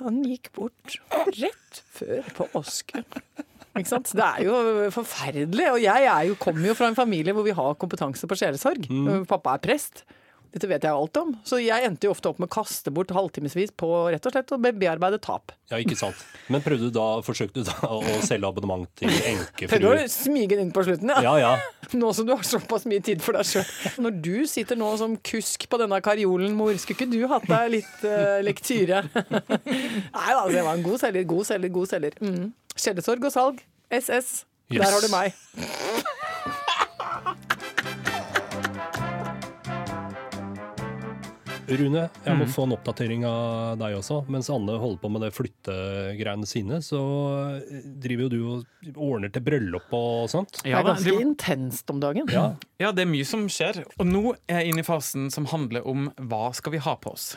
Han 0.00 0.22
gikk 0.24 0.50
bort 0.56 0.98
rett 1.36 1.82
før 1.96 2.24
påske. 2.38 3.04
Ikke 3.76 3.90
sant? 3.90 4.10
Det 4.16 4.24
er 4.24 4.46
jo 4.48 4.54
forferdelig. 4.94 5.66
Og 5.74 5.82
jeg 5.82 6.08
er 6.08 6.22
jo, 6.30 6.38
kommer 6.40 6.70
jo 6.70 6.76
fra 6.78 6.88
en 6.90 6.98
familie 6.98 7.34
hvor 7.36 7.46
vi 7.46 7.54
har 7.56 7.76
kompetanse 7.80 8.28
på 8.28 8.38
sjelesorg. 8.38 8.88
Pappa 9.30 9.56
er 9.56 9.62
prest. 9.68 10.04
Dette 10.50 10.66
vet 10.66 10.82
jeg 10.82 10.90
alt 10.90 11.18
om. 11.20 11.28
Så 11.46 11.60
jeg 11.62 11.86
endte 11.86 12.08
jo 12.08 12.12
ofte 12.14 12.30
opp 12.32 12.40
med 12.42 12.48
å 12.50 12.54
kaste 12.56 12.90
bort 12.94 13.12
halvtimevis 13.14 13.70
på 13.78 13.88
rett 14.10 14.24
og 14.26 14.34
slett 14.34 14.50
å 14.50 14.58
bearbeide 14.58 15.20
tap. 15.22 15.52
Ja, 15.70 15.78
ikke 15.78 15.94
sant. 15.98 16.18
Men 16.50 16.64
prøvde 16.64 16.88
du 16.90 16.96
da, 16.96 17.06
forsøkte 17.22 17.62
du 17.62 17.68
da 17.68 17.90
å 17.94 18.16
selge 18.26 18.48
abonnement 18.50 18.88
til 18.98 19.06
Prøvde 19.12 19.30
enkefru? 19.30 19.86
å 19.92 20.08
smyge 20.10 20.56
den 20.56 20.66
inn 20.66 20.74
på 20.74 20.82
slutten, 20.88 21.12
ja. 21.14 21.22
Ja, 21.22 21.34
ja. 21.38 21.52
Nå 21.94 22.10
som 22.16 22.26
du 22.26 22.34
har 22.34 22.42
såpass 22.46 22.88
mye 22.90 23.02
tid 23.06 23.22
for 23.22 23.38
deg 23.38 23.46
sjøl. 23.46 23.70
Når 24.02 24.18
du 24.26 24.34
sitter 24.50 24.78
nå 24.80 24.90
som 24.98 25.14
kusk 25.30 25.68
på 25.70 25.80
denne 25.80 26.02
karjolen, 26.02 26.54
mor, 26.58 26.74
skulle 26.82 26.98
ikke 26.98 27.10
du 27.14 27.22
hatt 27.30 27.46
deg 27.50 27.74
litt 27.78 28.06
uh, 28.06 28.40
lektyre? 28.46 29.04
Nei 30.18 30.30
da, 30.34 30.44
det 30.50 30.66
var 30.66 30.74
en 30.74 30.86
god 30.86 31.02
selger, 31.02 31.28
god 31.30 31.50
selger, 31.52 31.74
god 31.78 31.94
selger. 31.94 32.18
Mm. 32.24 32.50
Skjellesorg 32.74 33.30
og 33.30 33.36
salg. 33.38 33.62
SS. 33.90 34.40
Yes. 34.70 34.82
Der 34.82 34.90
har 34.90 35.02
du 35.02 35.10
meg. 35.14 36.16
Rune, 41.70 42.02
jeg 42.24 42.34
Mm. 42.34 42.38
må 42.40 42.46
få 42.50 42.64
en 42.66 42.72
oppdatering 42.76 43.24
av 43.24 43.78
deg 43.78 43.94
også. 43.98 44.26
Mens 44.28 44.48
Anne 44.50 44.74
holder 44.80 44.98
på 45.02 45.10
med 45.14 45.22
det 45.22 45.30
flyttegreiene 45.36 46.46
sine, 46.46 46.80
så 46.82 47.00
driver 48.00 48.26
jo 48.26 48.28
du 48.28 48.40
og 48.50 48.96
ordner 48.96 49.30
til 49.32 49.42
bryllup 49.46 49.92
og 49.92 50.28
sånt. 50.32 50.62
Det 50.64 50.72
er 50.74 50.82
ganske 50.82 51.04
det, 51.04 51.20
intenst 51.20 51.90
om 51.90 52.00
dagen. 52.02 52.26
Ja, 52.32 52.54
ja, 52.80 52.90
det 52.92 53.02
er 53.06 53.10
mye 53.12 53.24
som 53.26 53.46
skjer. 53.48 53.84
Og 53.98 54.06
nå 54.06 54.34
er 54.48 54.62
jeg 54.64 54.72
inne 54.74 54.80
i 54.82 54.88
fasen 54.88 55.30
som 55.30 55.46
handler 55.46 55.86
om 55.86 56.10
hva 56.18 56.52
skal 56.54 56.72
vi 56.72 56.78
ha 56.78 56.96
på 56.96 57.12
oss. 57.12 57.36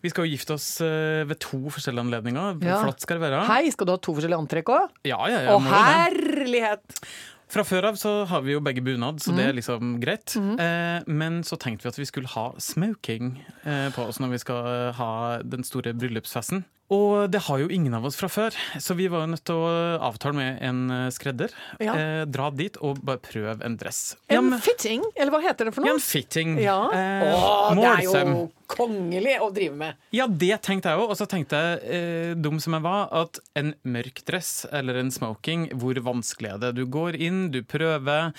Vi 0.00 0.10
skal 0.12 0.26
jo 0.28 0.36
gifte 0.36 0.54
oss 0.54 0.66
eh, 0.80 1.24
ved 1.26 1.40
to 1.42 1.58
forskjellige 1.74 2.04
anledninger. 2.06 2.60
Ja. 2.62 2.82
Flott 2.84 3.00
skal 3.02 3.18
det 3.18 3.24
være. 3.32 3.40
Hei, 3.48 3.64
skal 3.74 3.86
du 3.88 3.92
ha 3.96 3.98
to 3.98 4.12
forskjellige 4.14 4.38
antrekk 4.44 4.70
òg? 4.70 4.92
Ja, 5.08 5.18
ja, 5.26 5.40
ja, 5.42 5.56
Å, 5.56 5.58
herlighet! 5.64 7.00
Fra 7.48 7.62
før 7.64 7.86
av 7.88 7.94
så 7.96 8.26
har 8.28 8.42
vi 8.44 8.52
jo 8.52 8.60
begge 8.60 8.82
bunad, 8.84 9.20
så 9.24 9.32
det 9.34 9.40
Mhm. 9.44 9.48
er 9.48 9.52
liksom 9.54 10.00
greit. 10.00 10.36
Eh, 10.36 11.02
men 11.06 11.42
så 11.42 11.56
tenkte 11.58 11.84
vi 11.84 11.88
at 11.88 11.96
vi 11.98 12.04
skulle 12.04 12.28
ha 12.28 12.52
smoking 12.58 13.42
eh, 13.64 13.88
på 13.90 14.06
oss 14.06 14.18
når 14.20 14.30
vi 14.30 14.38
skal 14.38 14.66
eh, 14.66 14.92
ha 14.92 15.42
den 15.42 15.64
store 15.64 15.94
bryllupsfesten. 15.94 16.64
Og 16.88 17.28
det 17.28 17.42
har 17.44 17.60
jo 17.60 17.68
ingen 17.68 17.92
av 17.98 18.06
oss 18.08 18.16
fra 18.16 18.30
før, 18.32 18.54
så 18.80 18.94
vi 18.96 19.10
var 19.12 19.26
jo 19.26 19.32
nødt 19.34 19.42
til 19.44 19.58
å 19.60 19.72
avtale 20.08 20.32
med 20.38 20.62
en 20.64 20.78
eh, 20.94 21.08
skredder. 21.12 21.52
Ja. 21.84 21.92
Eh, 21.92 22.22
dra 22.24 22.46
dit 22.48 22.78
og 22.80 23.02
bare 23.04 23.20
prøve 23.20 23.58
en 23.66 23.76
dress. 23.76 24.14
En 24.32 24.48
men- 24.48 24.62
fitting, 24.64 25.04
eller 25.14 25.34
hva 25.34 25.42
heter 25.44 25.68
det 25.68 25.74
for 25.76 25.84
noe? 25.84 25.98
en 25.98 26.00
fitting. 26.00 26.56
Ja. 26.64 26.78
Eh, 26.96 27.34
Åh, 27.36 27.74
det 27.76 27.90
er 27.90 28.06
jo 28.06 28.46
kongelig 28.72 29.36
å 29.44 29.50
drive 29.52 29.76
med. 29.76 30.00
Ja, 30.16 30.26
det 30.28 30.62
tenkte 30.64 30.88
jeg 30.88 31.00
jo. 31.02 31.10
Og 31.12 31.20
så 31.20 31.28
tenkte 31.28 31.60
jeg, 31.60 31.84
eh, 31.92 32.32
dum 32.40 32.56
som 32.60 32.78
jeg 32.78 32.86
var, 32.88 33.12
at 33.12 33.38
en 33.60 33.74
mørk 33.84 34.24
dress 34.24 34.64
eller 34.72 34.96
en 34.96 35.12
smoking, 35.12 35.68
hvor 35.76 35.92
vanskelig 36.08 36.54
er 36.54 36.58
det? 36.64 36.74
Du 36.80 36.86
går 36.86 37.20
inn, 37.20 37.50
du 37.52 37.60
prøver, 37.68 38.32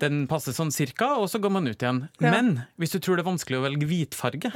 den 0.00 0.24
passer 0.26 0.56
sånn 0.56 0.72
cirka, 0.72 1.18
og 1.20 1.28
så 1.28 1.36
går 1.40 1.52
man 1.52 1.68
ut 1.68 1.76
igjen. 1.84 2.06
Ja. 2.16 2.30
Men 2.32 2.64
hvis 2.80 2.96
du 2.96 2.98
tror 2.98 3.20
det 3.20 3.26
er 3.26 3.32
vanskelig 3.32 3.60
å 3.60 3.68
velge 3.68 3.88
hvitfarge, 3.92 4.52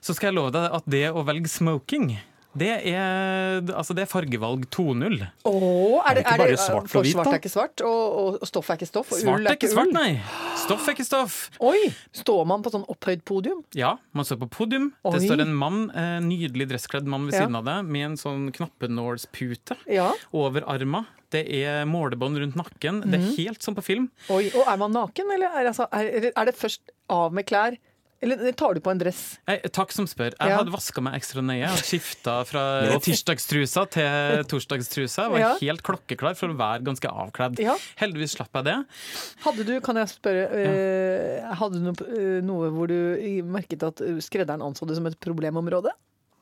så 0.00 0.14
skal 0.14 0.30
jeg 0.30 0.38
love 0.38 0.54
deg 0.54 0.70
at 0.78 0.86
det 0.86 1.06
å 1.10 1.26
velge 1.26 1.50
smoking 1.50 2.12
det 2.58 2.68
er, 2.92 3.60
altså 3.72 3.94
det 3.96 4.02
er 4.04 4.10
fargevalg 4.10 4.66
2.0. 4.74 5.18
Oh, 5.48 5.98
er 6.06 6.18
det, 6.18 6.24
er 6.26 6.38
bare 6.38 6.48
det, 6.52 6.58
svart 6.60 6.88
for 6.90 7.02
hvit, 7.06 7.12
svart 7.16 7.30
er 7.32 7.38
ikke 7.40 7.52
svart, 7.52 7.80
og, 7.86 8.38
og 8.42 8.46
stoff 8.48 8.68
er 8.70 8.78
ikke 8.80 8.88
stoff, 8.90 9.12
og 9.12 9.18
Svart 9.22 9.40
ull 9.40 9.46
er 9.50 9.56
ikke 9.58 9.70
svart, 9.72 9.90
ull. 9.90 9.94
nei. 9.94 10.20
Stoff 10.64 10.86
er 10.88 10.96
ikke 10.96 11.06
stoff. 11.08 11.36
Oi! 11.60 11.92
Står 12.22 12.44
man 12.50 12.62
på 12.66 12.72
sånn 12.74 12.86
opphøyd 12.90 13.24
podium? 13.28 13.62
Ja, 13.78 13.94
man 14.12 14.24
står 14.28 14.40
på 14.44 14.50
podium. 14.58 14.90
Oi. 15.04 15.14
Det 15.16 15.22
står 15.28 15.44
en 15.46 15.54
mann, 15.54 15.90
eh, 15.90 16.18
nydelig 16.24 16.68
dresskledd 16.72 17.06
mann 17.08 17.26
ved 17.28 17.34
Ja. 17.38 17.44
siden 17.46 17.56
av 17.56 17.64
deg, 17.64 17.84
med 17.86 18.06
en 18.12 18.16
sånn 18.20 18.48
knappenålspute 18.52 19.76
Ja. 19.86 20.12
over 20.32 20.62
arma. 20.66 21.06
Det 21.30 21.44
er 21.52 21.84
målebånd 21.84 22.38
rundt 22.40 22.56
nakken. 22.56 23.02
Det 23.04 23.20
Mhm. 23.20 23.28
er 23.28 23.36
helt 23.36 23.62
som 23.62 23.74
på 23.74 23.82
film. 23.84 24.10
Oi, 24.30 24.50
og 24.54 24.64
er 24.66 24.76
man 24.78 24.92
naken, 24.92 25.30
eller 25.34 25.46
er, 25.46 25.66
altså, 25.68 25.86
er, 25.92 26.32
er 26.34 26.44
det 26.46 26.56
først 26.56 26.80
av 27.10 27.32
med 27.32 27.44
klær? 27.46 27.76
Eller 28.20 28.50
tar 28.58 28.74
du 28.74 28.80
på 28.82 28.90
en 28.90 28.98
dress? 28.98 29.38
Jeg, 29.46 29.70
takk 29.70 29.92
som 29.94 30.06
spør. 30.10 30.32
Jeg 30.34 30.50
Ja. 30.50 30.56
hadde 30.58 30.72
vaska 30.74 31.00
meg 31.06 31.14
ekstra 31.20 31.38
nøye 31.44 31.68
og 31.70 31.78
skifta 31.86 32.44
fra 32.48 32.62
tirsdagstrusa 33.06 33.84
til 33.94 34.42
torsdagstrusa. 34.50 35.28
Jeg 35.28 35.30
var 35.36 35.38
Ja. 35.44 35.52
helt 35.60 35.82
klokkeklar 35.86 36.34
for 36.36 36.48
å 36.50 36.56
være 36.58 36.82
ganske 36.82 37.06
avkledd. 37.06 37.60
Ja. 37.62 37.76
Heldigvis 38.02 38.34
slapp 38.34 38.50
jeg 38.58 38.64
det. 38.64 38.76
Hadde 39.46 39.64
du, 39.70 39.80
kan 39.80 39.94
jeg 40.02 40.10
spørre, 40.10 40.48
eh, 40.50 41.54
hadde 41.54 41.78
du 41.78 41.86
noe, 41.86 42.08
eh, 42.10 42.40
noe 42.42 42.70
hvor 42.74 42.88
du 42.90 42.98
merket 43.46 43.86
at 43.86 44.00
eh, 44.02 44.18
skredderen 44.18 44.62
anså 44.66 44.86
det 44.88 44.96
som 44.98 45.06
et 45.06 45.18
problemområde? 45.20 45.94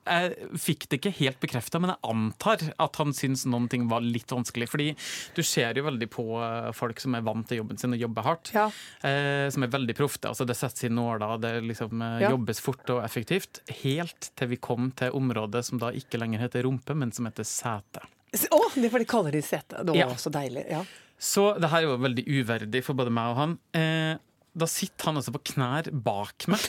Jeg 0.07 0.51
fikk 0.63 0.87
det 0.89 0.99
ikke 1.01 1.13
helt 1.19 1.41
bekrefta, 1.43 1.81
men 1.83 1.91
jeg 1.93 2.01
antar 2.09 2.63
at 2.87 2.97
han 3.01 3.13
syns 3.17 3.43
noen 3.51 3.67
ting 3.73 3.89
var 3.91 4.05
litt 4.05 4.31
vanskelig. 4.31 4.69
Fordi 4.71 4.89
du 5.37 5.43
ser 5.43 5.75
jo 5.81 5.85
veldig 5.89 6.09
på 6.15 6.25
eh, 6.41 6.71
folk 6.77 7.01
som 7.03 7.17
er 7.19 7.25
vant 7.27 7.47
til 7.51 7.59
jobben 7.61 7.81
sin 7.81 7.93
og 7.97 8.03
jobber 8.05 8.23
hardt. 8.29 8.53
Ja. 8.55 8.67
Eh, 9.03 9.47
som 9.51 9.67
er 9.67 9.73
veldig 9.75 9.97
profte. 9.99 10.31
Altså, 10.31 10.47
det 10.49 10.57
settes 10.59 10.87
i 10.87 10.93
nåler, 10.93 11.37
det 11.43 11.55
liksom 11.67 12.03
eh, 12.03 12.21
Ja. 12.27 12.31
jobbes 12.33 12.61
fort 12.63 12.89
og 12.95 13.03
effektivt. 13.05 13.61
Helt 13.83 14.31
til 14.39 14.49
vi 14.55 14.57
kom 14.63 14.93
til 14.97 15.11
området 15.17 15.65
som 15.67 15.79
da 15.83 15.91
ikke 15.91 16.19
lenger 16.23 16.47
heter 16.47 16.63
rumpe, 16.69 16.95
men 16.97 17.13
som 17.13 17.27
heter 17.29 17.45
sete. 17.45 18.07
Å, 18.37 18.57
oh, 18.57 18.71
det 18.75 18.85
er 18.89 18.93
fordi 18.93 19.05
de 19.07 19.11
kaller 19.11 19.33
det 19.37 19.45
sete. 19.47 19.83
Det 19.83 19.93
var 19.95 19.97
Ja. 19.97 20.15
så 20.21 20.31
deilig. 20.35 20.67
Ja. 20.71 20.85
Så 21.19 21.59
det 21.59 21.71
her 21.73 21.79
er 21.83 21.87
jo 21.89 21.97
veldig 21.97 22.25
uverdig 22.29 22.83
for 22.85 22.95
både 22.99 23.11
meg 23.11 23.31
og 23.33 23.37
han. 23.41 23.59
Eh, 23.73 24.19
da 24.57 24.67
sitter 24.69 25.11
han 25.11 25.17
altså 25.21 25.33
på 25.33 25.41
knær 25.53 25.89
bak 25.93 26.47
meg. 26.53 26.61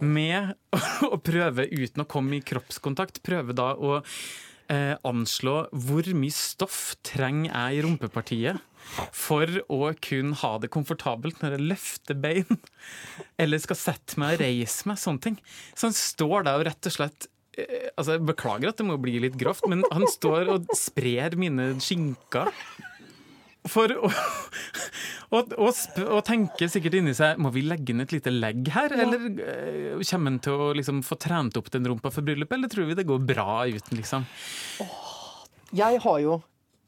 Med 0.00 0.54
å 1.12 1.16
prøve, 1.22 1.68
uten 1.70 2.04
å 2.04 2.08
komme 2.08 2.38
i 2.38 2.44
kroppskontakt, 2.44 3.22
prøve 3.26 3.56
da 3.56 3.72
å 3.76 3.98
eh, 4.72 4.94
anslå 5.06 5.58
hvor 5.72 6.08
mye 6.16 6.34
stoff 6.34 6.96
trenger 7.06 7.52
jeg 7.52 7.78
i 7.78 7.84
rumpepartiet 7.86 8.64
for 9.14 9.50
å 9.72 9.90
kunne 10.02 10.36
ha 10.42 10.52
det 10.62 10.70
komfortabelt 10.74 11.40
når 11.42 11.56
jeg 11.56 11.68
løfter 11.72 12.18
bein, 12.22 12.60
eller 13.42 13.62
skal 13.62 13.80
sette 13.80 14.20
meg 14.20 14.36
og 14.36 14.44
reise 14.44 14.90
meg, 14.90 15.00
sånne 15.02 15.24
ting. 15.24 15.40
Så 15.74 15.88
han 15.88 15.96
står 15.96 16.46
der 16.46 16.60
og 16.60 16.66
rett 16.68 16.90
og 16.90 16.96
slett 16.98 17.28
eh, 17.58 17.88
altså 17.94 18.16
jeg 18.16 18.26
Beklager 18.28 18.72
at 18.72 18.80
det 18.80 18.88
må 18.88 18.98
bli 19.02 19.18
litt 19.26 19.38
grovt, 19.40 19.66
men 19.70 19.84
han 19.90 20.06
står 20.10 20.52
og 20.54 20.76
sprer 20.78 21.38
mine 21.40 21.72
skinker. 21.82 22.52
For 23.66 23.90
å, 23.90 24.10
og, 25.34 25.54
og, 25.58 25.70
og 26.06 26.20
tenker 26.26 26.70
sikkert 26.70 26.98
inni 27.00 27.14
seg 27.16 27.40
Må 27.42 27.50
vi 27.54 27.64
legge 27.66 27.92
inn 27.92 28.04
et 28.04 28.12
lite 28.14 28.30
legg 28.30 28.68
her? 28.74 28.94
Eller 28.94 29.24
eh, 29.42 30.02
kommer 30.06 30.30
han 30.30 30.42
til 30.44 30.66
å 30.66 30.72
liksom, 30.76 31.02
få 31.06 31.18
trent 31.20 31.58
opp 31.58 31.70
den 31.74 31.88
rumpa 31.90 32.12
for 32.14 32.26
bryllupet, 32.26 32.58
eller 32.58 32.70
tror 32.72 32.90
vi 32.90 32.98
det 32.98 33.06
går 33.08 33.24
bra 33.26 33.64
uten, 33.66 33.98
liksom? 33.98 34.26
Jeg 35.76 35.98
har 36.04 36.20
jo 36.22 36.36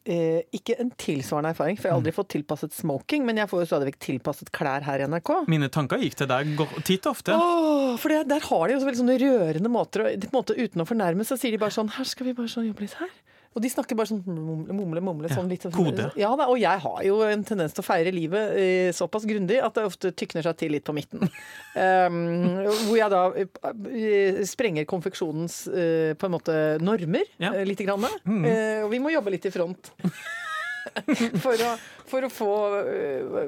eh, 0.08 0.44
ikke 0.54 0.76
en 0.80 0.90
tilsvarende 1.00 1.52
erfaring, 1.54 1.78
for 1.78 1.88
jeg 1.88 1.94
har 1.94 2.00
aldri 2.00 2.14
fått 2.14 2.30
tilpasset 2.36 2.76
smoking, 2.76 3.26
men 3.26 3.40
jeg 3.42 3.50
får 3.50 3.64
jo 3.64 3.68
stadig 3.72 3.90
vekk 3.90 4.00
tilpasset 4.06 4.52
klær 4.54 4.86
her 4.86 5.02
i 5.02 5.08
NRK. 5.10 5.32
Mine 5.50 5.70
tanker 5.74 6.02
gikk 6.02 6.18
til 6.22 6.30
deg 6.30 6.54
titt 6.86 7.08
og 7.08 7.16
ofte. 7.16 7.34
Åh, 7.34 7.96
for 8.00 8.14
det, 8.14 8.24
der 8.30 8.44
har 8.48 8.66
de 8.66 8.76
jo 8.76 8.82
så 8.82 8.88
veldig 8.88 9.02
sånne 9.02 9.18
rørende 9.24 9.72
måter, 9.72 10.06
og 10.06 10.28
måte 10.34 10.56
uten 10.58 10.84
å 10.84 10.88
fornærme, 10.88 11.26
så 11.26 11.38
sier 11.40 11.54
de 11.54 11.62
bare 11.62 11.74
sånn 11.74 11.90
Her 11.98 12.06
skal 12.08 12.30
vi 12.30 12.38
bare 12.38 12.52
sånn 12.52 12.70
jobbe 12.70 12.86
litt 12.86 12.98
her. 13.00 13.12
Og 13.56 13.62
de 13.64 13.70
snakker 13.72 13.96
bare 13.98 14.10
sånn 14.10 14.20
mumle, 14.26 14.74
mumle, 14.76 15.00
mumle. 15.02 15.30
Sånn 15.32 15.48
litt 15.50 15.64
sånn, 15.64 15.72
kode. 15.74 16.10
Ja 16.20 16.30
da, 16.38 16.46
og 16.52 16.58
jeg 16.60 16.82
har 16.84 16.98
jo 17.06 17.16
en 17.26 17.42
tendens 17.48 17.74
til 17.74 17.82
å 17.82 17.86
feire 17.86 18.12
livet 18.14 18.52
eh, 18.60 18.90
såpass 18.94 19.24
grundig 19.28 19.58
at 19.64 19.74
det 19.78 19.86
ofte 19.88 20.12
tykner 20.14 20.46
seg 20.46 20.58
til 20.60 20.74
litt 20.76 20.84
på 20.86 20.94
midten. 20.96 21.24
Um, 21.74 22.18
hvor 22.86 22.98
jeg 23.00 23.10
da 23.14 23.22
eh, 23.40 24.42
sprenger 24.48 24.86
konfeksjonens 24.90 25.62
eh, 25.72 26.12
på 26.18 26.28
en 26.28 26.36
måte 26.36 26.58
normer 26.84 27.24
Ja. 27.42 27.54
lite 27.66 27.88
grann. 27.88 28.06
Eh, 28.06 28.84
og 28.84 28.92
vi 28.92 29.00
må 29.02 29.14
jobbe 29.16 29.34
litt 29.34 29.48
i 29.48 29.54
front. 29.54 29.92
for, 31.44 31.58
å, 31.60 31.74
for, 32.08 32.24
å 32.24 32.30
få, 32.32 32.52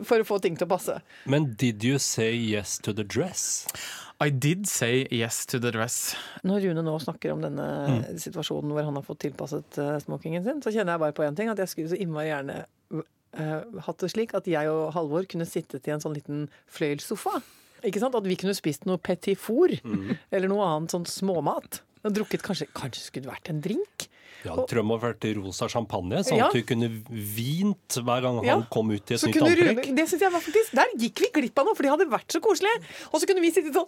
for 0.07 0.23
å 0.23 0.27
få 0.29 0.39
ting 0.43 0.59
til 0.59 0.67
å 0.67 0.71
passe. 0.75 0.99
Men 1.31 1.53
did 1.61 1.85
you 1.87 1.99
say 2.03 2.35
yes 2.35 2.79
to 2.83 2.93
the 2.97 3.05
dress? 3.05 3.67
I 4.23 4.29
did 4.31 4.67
say 4.69 5.07
yes 5.11 5.47
to 5.47 5.59
the 5.59 5.71
dress. 5.73 6.15
Når 6.45 6.61
Rune 6.67 6.83
nå 6.85 6.97
snakker 7.01 7.33
om 7.33 7.41
denne 7.41 7.67
Mm. 7.89 8.19
situasjonen 8.21 8.71
hvor 8.75 8.85
han 8.85 8.95
har 8.99 9.03
fått 9.07 9.21
tilpasset 9.25 9.79
eh, 9.81 9.99
smokingen 10.05 10.45
sin, 10.45 10.61
så 10.61 10.69
kjenner 10.75 10.93
jeg 10.93 11.01
bare 11.01 11.13
på 11.17 11.25
én 11.25 11.37
ting. 11.37 11.49
At 11.49 11.57
jeg 11.59 11.69
skulle 11.73 11.89
så 11.89 11.97
innmari 11.99 12.29
gjerne 12.29 12.59
uh, 12.93 13.81
hatt 13.87 13.99
det 14.03 14.11
slik 14.13 14.35
at 14.35 14.45
jeg 14.51 14.69
og 14.69 14.93
Halvor 14.93 15.25
kunne 15.31 15.47
sittet 15.49 15.87
i 15.89 15.93
en 15.95 16.01
sånn 16.03 16.15
liten 16.19 16.49
fløyelssofa. 16.69 17.41
Ikke 17.87 18.01
sant? 18.03 18.15
At 18.15 18.27
vi 18.29 18.37
kunne 18.37 18.53
spist 18.59 18.85
noe 18.85 18.99
petit 18.99 19.39
four 19.39 19.69
Mm. 19.83 20.19
eller 20.31 20.49
noe 20.53 20.67
annet 20.67 20.91
sånn 20.93 21.07
småmat. 21.09 21.81
Og 22.05 22.13
drukket 22.13 22.43
kanskje 22.45 22.67
Kanskje 22.75 23.01
skulle 23.09 23.25
det 23.29 23.33
vært 23.33 23.49
en 23.51 23.61
drink? 23.65 24.09
Ja, 24.45 24.55
det 24.57 24.67
tror 24.71 24.81
jeg 24.81 24.87
må 24.89 24.97
ha 24.99 25.09
vært 25.13 25.27
rosa 25.37 25.67
champagne, 25.69 26.23
sånn 26.25 26.39
Ja. 26.39 26.47
at 26.47 26.53
du 26.57 26.63
kunne 26.63 26.89
vint 27.15 27.99
hver 28.01 28.23
gang 28.25 28.43
Ja. 28.45 28.55
han 28.55 28.67
kom 28.73 28.91
ut 28.91 29.11
i 29.11 29.15
et 29.15 29.21
Så 29.21 29.29
nytt 29.29 29.37
antrekk. 29.43 29.95
det 29.97 30.07
synes 30.09 30.21
jeg 30.21 30.33
var 30.33 30.41
faktisk, 30.41 30.71
Der 30.75 30.87
gikk 30.97 31.19
vi 31.21 31.29
glipp 31.41 31.59
av 31.59 31.67
noe, 31.67 31.75
for 31.75 31.83
det 31.83 31.91
hadde 31.93 32.09
vært 32.09 32.29
så 32.33 32.41
koselig. 32.41 32.73
Og 33.13 33.21
så 33.21 33.27
kunne 33.29 33.41
vi 33.43 33.51
sitte 33.51 33.73
sånn 33.75 33.87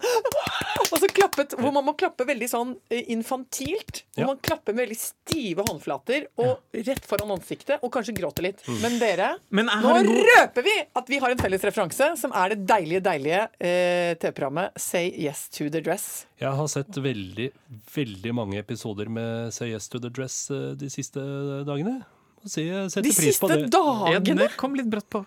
Og 0.93 0.99
så 1.01 1.09
klappet 1.09 1.55
Hvor 1.57 1.73
man 1.73 1.85
må 1.87 1.97
klappe 1.97 2.27
veldig 2.27 2.49
sånn 2.51 2.77
eh, 2.91 3.03
infantilt. 3.15 4.03
Hvor 4.15 4.19
Ja. 4.23 4.27
man 4.27 4.37
klapper 4.39 4.75
med 4.75 4.89
veldig 4.89 4.99
stive 5.01 5.65
håndflater 5.67 6.27
og 6.39 6.59
rett 6.75 7.05
foran 7.07 7.31
ansiktet, 7.39 7.79
og 7.83 7.91
kanskje 7.93 8.15
gråter 8.19 8.43
litt. 8.43 8.63
Mm. 8.67 8.81
Men 8.83 8.99
dere, 8.99 9.29
Men 9.51 9.67
nå 9.67 9.81
god 10.05 10.07
røper 10.07 10.63
vi 10.65 10.77
at 10.95 11.09
vi 11.09 11.19
har 11.19 11.31
en 11.31 11.39
felles 11.39 11.61
referanse, 11.63 12.17
som 12.19 12.33
er 12.35 12.51
det 12.55 12.67
deilige, 12.67 13.01
deilige 13.03 13.49
eh, 13.61 14.15
TV-programmet 14.21 14.73
Say 14.79 15.11
Yes 15.17 15.49
to 15.49 15.69
the 15.71 15.81
Dress. 15.81 16.27
Jeg 16.43 16.53
har 16.59 16.67
sett 16.69 16.89
veldig, 16.99 17.53
veldig 17.95 18.33
mange 18.35 18.59
episoder 18.59 19.09
med 19.09 19.53
Say 19.55 19.71
Yes 19.73 19.89
to 19.89 19.99
the 20.03 20.11
Dress 20.11 20.32
eh, 20.55 20.73
de 20.81 20.89
siste 20.93 21.23
dagene. 21.69 21.99
Må 22.43 22.51
si 22.51 22.65
jeg 22.67 22.89
setter 22.91 23.07
De 23.07 23.15
pris 23.15 23.39
på 23.39 23.51
siste 23.53 23.71
dagene! 23.77 24.41
Det 24.47 24.51
kom 24.59 24.75
litt 24.79 24.91
brått 24.91 25.11
på. 25.13 25.25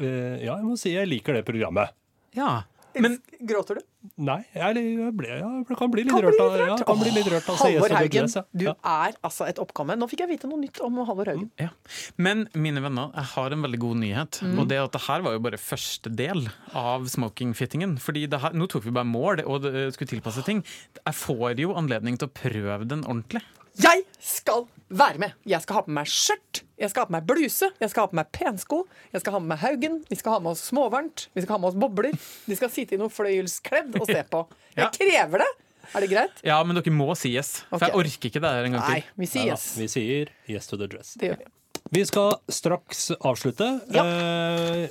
Eh, 0.00 0.40
Ja, 0.46 0.56
jeg 0.56 0.64
må 0.64 0.78
si 0.80 0.94
jeg 0.94 1.08
liker 1.10 1.36
det 1.36 1.44
programmet. 1.48 1.92
Ja. 2.36 2.62
Men 2.96 3.18
Gråter 3.44 3.76
du? 3.76 3.82
Nei, 4.24 4.38
jeg, 4.56 4.84
ble, 5.12 5.28
jeg 5.36 5.76
kan 5.76 5.90
bli 5.92 6.04
litt 6.06 6.14
Kan 6.14 6.22
rørt 6.24 6.38
av, 6.40 6.54
ja, 6.56 6.76
kan 6.88 6.96
bli 7.02 7.10
litt 7.12 7.26
rørt 7.28 7.48
av 7.52 7.58
Halvor 7.60 7.92
Haugen, 7.92 8.30
Ja. 8.32 8.42
du 8.56 8.64
er 8.70 9.16
altså 9.20 9.44
et 9.50 9.58
oppkomme. 9.60 9.98
Nå 10.00 10.08
fikk 10.08 10.22
jeg 10.24 10.30
vite 10.30 10.48
noe 10.48 10.62
nytt 10.62 10.80
om 10.80 10.96
Halvor 11.04 11.28
Haugen. 11.28 11.50
Ja. 11.60 11.68
Men 12.16 12.46
mine 12.56 12.80
venner, 12.80 13.10
jeg 13.12 13.28
har 13.34 13.52
en 13.52 13.66
veldig 13.66 13.80
god 13.82 14.00
nyhet. 14.00 14.40
Mm. 14.40 14.56
Og 14.62 14.70
det 14.72 14.78
at 14.80 14.96
det 14.96 15.02
her 15.10 15.26
var 15.26 15.36
jo 15.36 15.42
bare 15.44 15.60
første 15.60 16.08
del 16.22 16.46
av 16.72 17.04
smokingfittingen. 17.12 17.98
Fordi 18.00 18.24
det 18.32 18.40
her, 18.46 18.56
nå 18.56 18.64
tok 18.72 18.86
vi 18.88 18.94
bare 18.96 19.10
mål 19.10 19.44
og 19.44 19.66
det 19.68 19.90
skulle 19.98 20.14
tilpasse 20.16 20.46
ting. 20.48 20.64
Jeg 21.02 21.18
får 21.20 21.60
jo 21.60 21.76
anledning 21.76 22.16
til 22.16 22.30
å 22.30 22.32
prøve 22.32 22.88
den 22.88 23.04
ordentlig. 23.04 23.44
Jeg 23.76 24.06
skal 24.22 24.64
være 24.88 25.20
med! 25.20 25.34
Jeg 25.44 25.60
skal 25.64 25.80
ha 25.80 25.82
på 25.84 25.92
meg 25.92 26.08
skjørt, 26.08 26.62
jeg 26.80 26.88
skal 26.92 27.04
ha 27.04 27.10
på 27.10 27.14
meg 27.16 27.26
bluse, 27.28 27.68
jeg 27.82 27.92
skal 27.92 28.06
ha 28.06 28.10
på 28.12 28.16
meg 28.16 28.30
pensko, 28.32 28.78
jeg 29.12 29.20
skal 29.20 29.36
ha 29.36 29.40
med 29.42 29.50
meg 29.52 29.60
Haugen, 29.60 29.98
vi 30.08 30.16
skal 30.16 30.36
ha 30.36 30.40
med 30.44 30.54
oss 30.54 30.64
småvarmt, 30.70 31.26
vi 31.36 31.44
skal 31.44 31.56
ha 31.56 31.60
med 31.60 31.72
oss 31.72 31.78
bobler. 31.82 32.16
De 32.46 32.56
skal 32.56 32.72
sitte 32.72 32.96
i 32.96 33.00
noe 33.00 33.12
fløyelskledd 33.12 33.98
og 34.00 34.08
se 34.08 34.22
på. 34.32 34.42
Jeg 34.78 34.92
krever 34.96 35.44
det! 35.44 35.52
Er 35.94 36.02
det 36.02 36.08
greit? 36.10 36.40
Ja, 36.46 36.56
men 36.66 36.78
dere 36.78 36.94
må 36.94 37.12
si 37.18 37.34
yes. 37.36 37.60
For 37.68 37.78
okay. 37.78 37.92
jeg 37.92 38.00
orker 38.00 38.30
ikke 38.30 38.42
det 38.42 38.54
her 38.56 38.70
en 38.70 38.78
gang 38.78 38.88
Nei, 38.88 38.96
til. 39.04 39.12
vi 39.22 39.28
sier 39.30 39.52
yes. 39.52 39.68
yes. 39.68 39.76
Vi 39.78 39.90
sier 39.92 40.32
Yes 40.50 40.72
to 40.72 40.80
the 40.80 40.88
Dress. 40.90 41.14
Det 41.20 41.30
gjør 41.30 41.44
vi. 41.44 41.52
Vi 41.90 42.02
skal 42.06 42.34
straks 42.50 43.10
avslutte. 43.20 43.66
Ja. 43.94 44.02
Eh, 44.06 44.90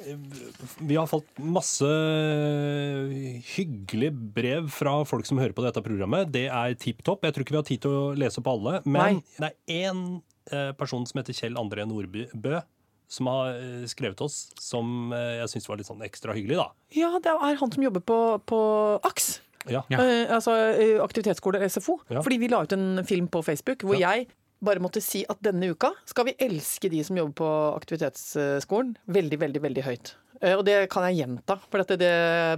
vi 0.80 0.96
har 0.96 1.08
fått 1.08 1.28
masse 1.38 1.90
hyggelige 3.56 4.14
brev 4.36 4.70
fra 4.72 4.98
folk 5.08 5.28
som 5.28 5.42
hører 5.42 5.56
på 5.56 5.66
dette 5.66 5.84
programmet. 5.84 6.32
Det 6.32 6.46
er 6.48 6.78
tipp 6.80 7.04
topp. 7.06 7.26
Jeg 7.28 7.36
tror 7.36 7.46
ikke 7.46 7.56
vi 7.58 7.62
har 7.62 7.68
tid 7.68 7.84
til 7.86 7.98
å 7.98 8.06
lese 8.16 8.40
opp 8.42 8.52
alle. 8.54 8.80
Men 8.86 9.20
Nei. 9.20 9.26
det 9.42 9.52
er 9.52 9.90
én 9.90 10.06
eh, 10.52 10.72
person 10.80 11.06
som 11.08 11.20
heter 11.20 11.36
Kjell 11.36 11.60
André 11.60 11.88
Nordbø, 11.90 12.62
som 13.12 13.32
har 13.32 13.60
eh, 13.60 13.88
skrevet 13.92 14.24
oss, 14.24 14.46
som 14.62 15.12
jeg 15.16 15.52
syns 15.52 15.68
var 15.70 15.82
litt 15.82 15.92
sånn 15.92 16.06
ekstra 16.08 16.38
hyggelig, 16.38 16.62
da. 16.64 16.70
Ja, 16.96 17.12
det 17.20 17.34
er 17.36 17.60
han 17.60 17.76
som 17.76 17.84
jobber 17.84 18.06
på, 18.08 18.22
på 18.48 18.62
AKS. 19.12 19.36
Ja. 19.70 19.84
Ja. 19.90 20.00
Eh, 20.00 20.32
altså 20.34 20.54
aktivitetsskole 21.04 21.60
eller 21.60 21.70
SFO. 21.70 22.00
Ja. 22.10 22.24
Fordi 22.24 22.40
vi 22.42 22.50
la 22.52 22.64
ut 22.64 22.74
en 22.76 23.04
film 23.08 23.28
på 23.32 23.42
Facebook 23.46 23.86
hvor 23.86 23.98
jeg 24.00 24.28
bare 24.64 24.82
måtte 24.84 25.02
si 25.04 25.24
at 25.30 25.42
denne 25.44 25.72
uka 25.74 25.92
skal 26.08 26.30
vi 26.30 26.38
elske 26.46 26.90
de 26.92 27.04
som 27.06 27.18
jobber 27.20 27.36
på 27.42 27.50
aktivitetsskolen 27.76 28.96
veldig, 29.06 29.40
veldig, 29.42 29.62
veldig 29.68 29.86
høyt. 29.86 30.16
Eh, 30.42 30.56
Og 30.58 30.66
det 30.68 30.90
kan 30.94 31.06
jeg 31.10 31.22
gjenta, 31.24 31.60
for 31.70 31.82
dette, 31.82 31.98
det 32.00 32.14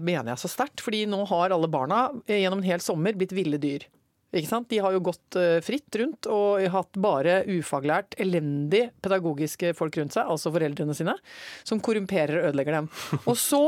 mener 0.05 0.33
jeg 0.33 0.43
så 0.43 0.51
sterkt. 0.51 0.83
Fordi 0.83 1.05
nå 1.10 1.23
har 1.29 1.53
alle 1.55 1.69
barna 1.71 2.07
eh, 2.25 2.41
gjennom 2.43 2.63
en 2.63 2.69
hel 2.69 2.83
sommer 2.83 3.17
blitt 3.17 3.36
ville 3.36 3.60
dyr. 3.62 3.88
De 4.31 4.79
har 4.83 4.91
jo 4.91 4.99
gått 5.01 5.38
eh, 5.39 5.60
fritt 5.63 5.95
rundt 5.95 6.27
og 6.29 6.65
hatt 6.73 6.97
bare 6.99 7.39
ufaglært, 7.47 8.17
elendig 8.19 8.89
pedagogiske 9.01 9.71
folk 9.77 9.95
rundt 9.97 10.17
seg, 10.17 10.27
altså 10.27 10.51
foreldrene 10.51 10.93
sine, 10.97 11.15
som 11.63 11.79
korrumperer 11.79 12.41
og 12.41 12.49
ødelegger 12.51 12.81
dem. 12.81 12.89
Og 13.29 13.38
så 13.39 13.62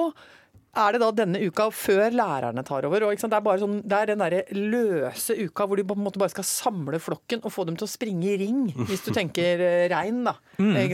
er 0.81 0.95
det 0.95 1.01
da 1.03 1.09
denne 1.15 1.39
uka 1.43 1.67
før 1.75 2.13
lærerne 2.15 2.63
tar 2.67 2.87
over. 2.87 3.05
Og? 3.07 3.15
Det 3.19 3.27
er 3.37 3.45
bare 3.45 3.61
sånn, 3.61 3.79
det 3.83 3.97
er 3.97 4.11
den 4.11 4.21
derre 4.23 4.41
løse 4.55 5.35
uka 5.39 5.67
hvor 5.67 5.79
du 5.79 5.83
på 5.87 5.97
en 5.97 6.03
måte 6.05 6.21
bare 6.21 6.33
skal 6.33 6.47
samle 6.47 6.99
flokken 7.03 7.43
og 7.43 7.53
få 7.53 7.65
dem 7.69 7.77
til 7.79 7.87
å 7.87 7.91
springe 7.91 8.27
i 8.31 8.37
ring, 8.41 8.61
hvis 8.89 9.03
du 9.05 9.11
tenker 9.15 9.61
regn. 9.91 9.93
rein, 9.93 10.21
da. 10.29 10.35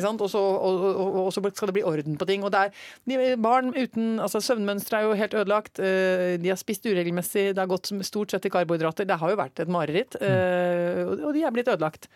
Sant? 0.05 0.23
Og 0.25 0.31
så, 0.31 0.39
og, 0.39 0.85
og, 1.25 1.29
så 1.33 1.43
skal 1.51 1.71
det 1.71 1.77
bli 1.77 1.85
orden 1.87 2.17
på 2.19 2.27
ting. 2.29 2.43
Og 2.45 2.53
det 2.53 2.65
er 2.67 2.73
de, 3.09 3.19
barn 3.41 3.71
uten 3.75 4.19
altså 4.23 4.41
Søvnmønsteret 4.43 5.01
er 5.01 5.07
jo 5.09 5.19
helt 5.19 5.37
ødelagt. 5.41 5.79
eh, 5.79 6.35
De 6.41 6.51
har 6.51 6.59
spist 6.61 6.85
uregelmessig, 6.85 7.51
det 7.53 7.61
har 7.61 7.69
gått 7.71 7.91
stort 8.05 8.33
sett 8.33 8.45
i 8.45 8.53
karbohydrater. 8.53 9.07
Det 9.07 9.19
har 9.21 9.33
jo 9.33 9.39
vært 9.39 9.63
et 9.63 9.71
mareritt. 9.71 10.17
eh, 10.21 11.03
Og 11.15 11.31
de 11.35 11.43
er 11.45 11.55
blitt 11.55 11.71
ødelagt. 11.71 12.09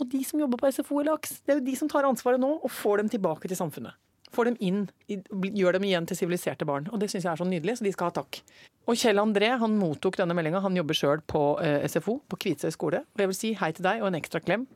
Og 0.00 0.08
de 0.10 0.24
som 0.26 0.40
jobber 0.40 0.58
på 0.58 0.70
SFO 0.74 1.00
eller 1.00 1.14
AKS, 1.14 1.40
det 1.46 1.54
er 1.54 1.60
jo 1.60 1.66
de 1.68 1.76
som 1.78 1.90
tar 1.90 2.06
ansvaret 2.08 2.40
nå 2.42 2.56
og 2.56 2.70
får 2.72 3.02
dem 3.04 3.12
tilbake 3.12 3.50
til 3.50 3.58
samfunnet. 3.58 3.94
Får 4.34 4.50
dem 4.50 4.56
inn, 4.64 4.84
gjør 5.08 5.78
dem 5.78 5.86
igjen 5.88 6.06
til 6.10 6.18
siviliserte 6.18 6.66
barn. 6.68 6.88
Og 6.92 7.00
det 7.00 7.10
syns 7.12 7.24
jeg 7.24 7.32
er 7.32 7.40
så 7.40 7.46
nydelig, 7.48 7.78
så 7.78 7.86
de 7.86 7.92
skal 7.94 8.10
ha 8.10 8.16
takk. 8.18 8.40
Og 8.84 8.98
Kjell 9.00 9.22
André 9.22 9.52
han 9.60 9.76
mottok 9.80 10.18
denne 10.20 10.36
meldinga. 10.36 10.62
Han 10.64 10.76
jobber 10.76 10.98
sjøl 10.98 11.22
på 11.30 11.44
eh, 11.64 11.86
SFO, 11.88 12.18
på 12.28 12.40
Kvitsøy 12.42 12.72
skole. 12.74 13.04
Og 13.14 13.24
jeg 13.24 13.30
vil 13.30 13.38
si 13.38 13.52
hei 13.60 13.70
til 13.76 13.86
deg 13.86 14.02
og 14.02 14.10
en 14.10 14.18
ekstra 14.18 14.42
klem. 14.44 14.66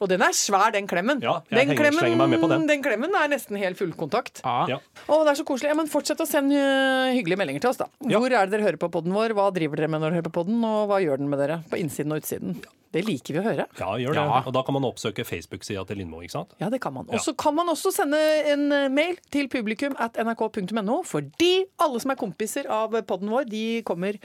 Og 0.00 0.08
den 0.10 0.22
er 0.22 0.34
svær, 0.36 0.70
den 0.74 0.86
klemmen. 0.90 1.20
Ja, 1.24 1.40
jeg 1.48 1.50
den, 1.50 1.58
henger- 1.72 1.80
klemmen 1.82 2.18
meg 2.20 2.30
med 2.34 2.40
på 2.44 2.48
den. 2.52 2.66
den 2.70 2.82
klemmen 2.84 3.14
er 3.18 3.28
nesten 3.32 3.58
helt 3.58 3.78
fullkontakt. 3.80 4.40
Ja. 4.44 4.76
Ja. 4.76 4.78
Å, 5.08 5.20
det 5.26 5.32
er 5.34 5.38
så 5.40 5.46
koselig. 5.48 5.72
Ja, 5.72 5.78
men 5.78 5.90
fortsett 5.90 6.20
å 6.22 6.26
sende 6.28 6.54
eh, 6.58 7.14
hyggelige 7.18 7.40
meldinger 7.40 7.64
til 7.66 7.70
oss, 7.72 7.80
da. 7.80 7.88
Ja. 8.06 8.18
Hvor 8.22 8.30
er 8.30 8.46
det 8.46 8.54
dere 8.56 8.66
hører 8.68 8.78
på 8.80 8.90
podden 8.94 9.14
vår? 9.16 9.34
Hva 9.38 9.48
driver 9.54 9.80
dere 9.82 9.90
med 9.90 10.00
når 10.04 10.10
dere 10.12 10.20
hører 10.22 10.28
på 10.30 10.36
podden, 10.40 10.62
og 10.64 10.88
hva 10.92 11.00
gjør 11.02 11.18
den 11.22 11.30
med 11.32 11.42
dere? 11.42 11.60
På 11.70 11.80
innsiden 11.80 12.14
og 12.14 12.22
utsiden. 12.22 12.60
Det 12.94 13.02
liker 13.04 13.36
vi 13.36 13.40
å 13.42 13.44
høre. 13.44 13.66
Ja, 13.76 13.90
gjør 14.00 14.14
det. 14.16 14.22
Ja. 14.30 14.38
Og 14.48 14.54
da 14.56 14.62
kan 14.64 14.72
man 14.78 14.86
oppsøke 14.88 15.26
Facebook-sida 15.28 15.82
til 15.90 15.98
Lindmo, 16.00 16.22
ikke 16.24 16.38
sant? 16.38 16.54
Ja, 16.62 16.70
det 16.72 16.78
kan 16.80 16.94
man. 16.96 17.10
Og 17.12 17.20
så 17.20 17.34
kan 17.36 17.52
man 17.58 17.68
også 17.68 17.92
sende 17.92 18.16
en 18.54 18.64
eh, 18.72 18.86
mail 18.88 19.18
til 19.34 19.50
publikum 19.52 19.98
at 20.00 20.16
nrk.no, 20.22 21.02
fordi 21.04 21.52
alle 21.84 22.00
som 22.00 22.14
er 22.14 22.20
kompiser 22.22 22.70
av 22.72 22.96
podden 23.04 23.28
vår, 23.34 23.44
de 23.50 23.66
kommer 23.84 24.16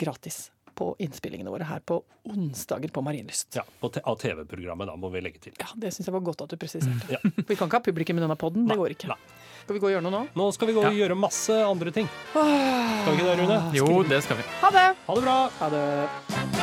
gratis 0.00 0.46
på 0.74 0.90
innspillingene 1.02 1.52
våre 1.52 1.66
her 1.68 1.80
på 1.86 2.00
onsdager 2.30 2.92
på 2.94 3.02
Marienlyst. 3.04 3.56
Ja, 3.58 3.64
Og 3.84 3.98
Av 4.02 4.18
TV-programmet, 4.20 4.88
da, 4.90 4.96
må 4.98 5.10
vi 5.14 5.22
legge 5.24 5.40
til. 5.42 5.54
Ja, 5.60 5.70
Det 5.76 5.92
syns 5.94 6.08
jeg 6.10 6.14
var 6.16 6.24
godt 6.26 6.44
at 6.46 6.54
du 6.54 6.58
presiserte. 6.60 7.10
Ja. 7.14 7.20
Vi 7.48 7.56
kan 7.56 7.68
ikke 7.68 7.80
ha 7.80 7.84
publikum 7.84 8.18
i 8.20 8.24
denne 8.24 8.36
podden. 8.40 8.66
Det 8.70 8.78
går 8.80 8.96
ikke. 8.96 9.12
Nei. 9.12 9.18
Skal 9.64 9.78
vi 9.78 9.80
gå 9.80 9.88
og 9.88 9.94
gjøre 9.94 10.04
noe 10.04 10.12
nå? 10.12 10.22
Nå 10.36 10.48
skal 10.52 10.68
vi 10.68 10.74
gå 10.76 10.82
og 10.84 10.98
gjøre 10.98 11.16
masse 11.16 11.54
andre 11.64 11.94
ting. 11.96 12.10
Skal 12.34 13.14
vi 13.14 13.22
ikke 13.22 13.30
det, 13.30 13.38
Rune? 13.40 13.60
Jo, 13.72 14.02
det 14.04 14.20
skal 14.26 14.42
vi. 14.42 14.48
Ha 14.60 14.74
det! 14.76 14.84
Ha 15.06 15.16
det 15.16 15.24
bra! 15.24 15.38
Ha 15.62 15.70
det. 15.72 16.53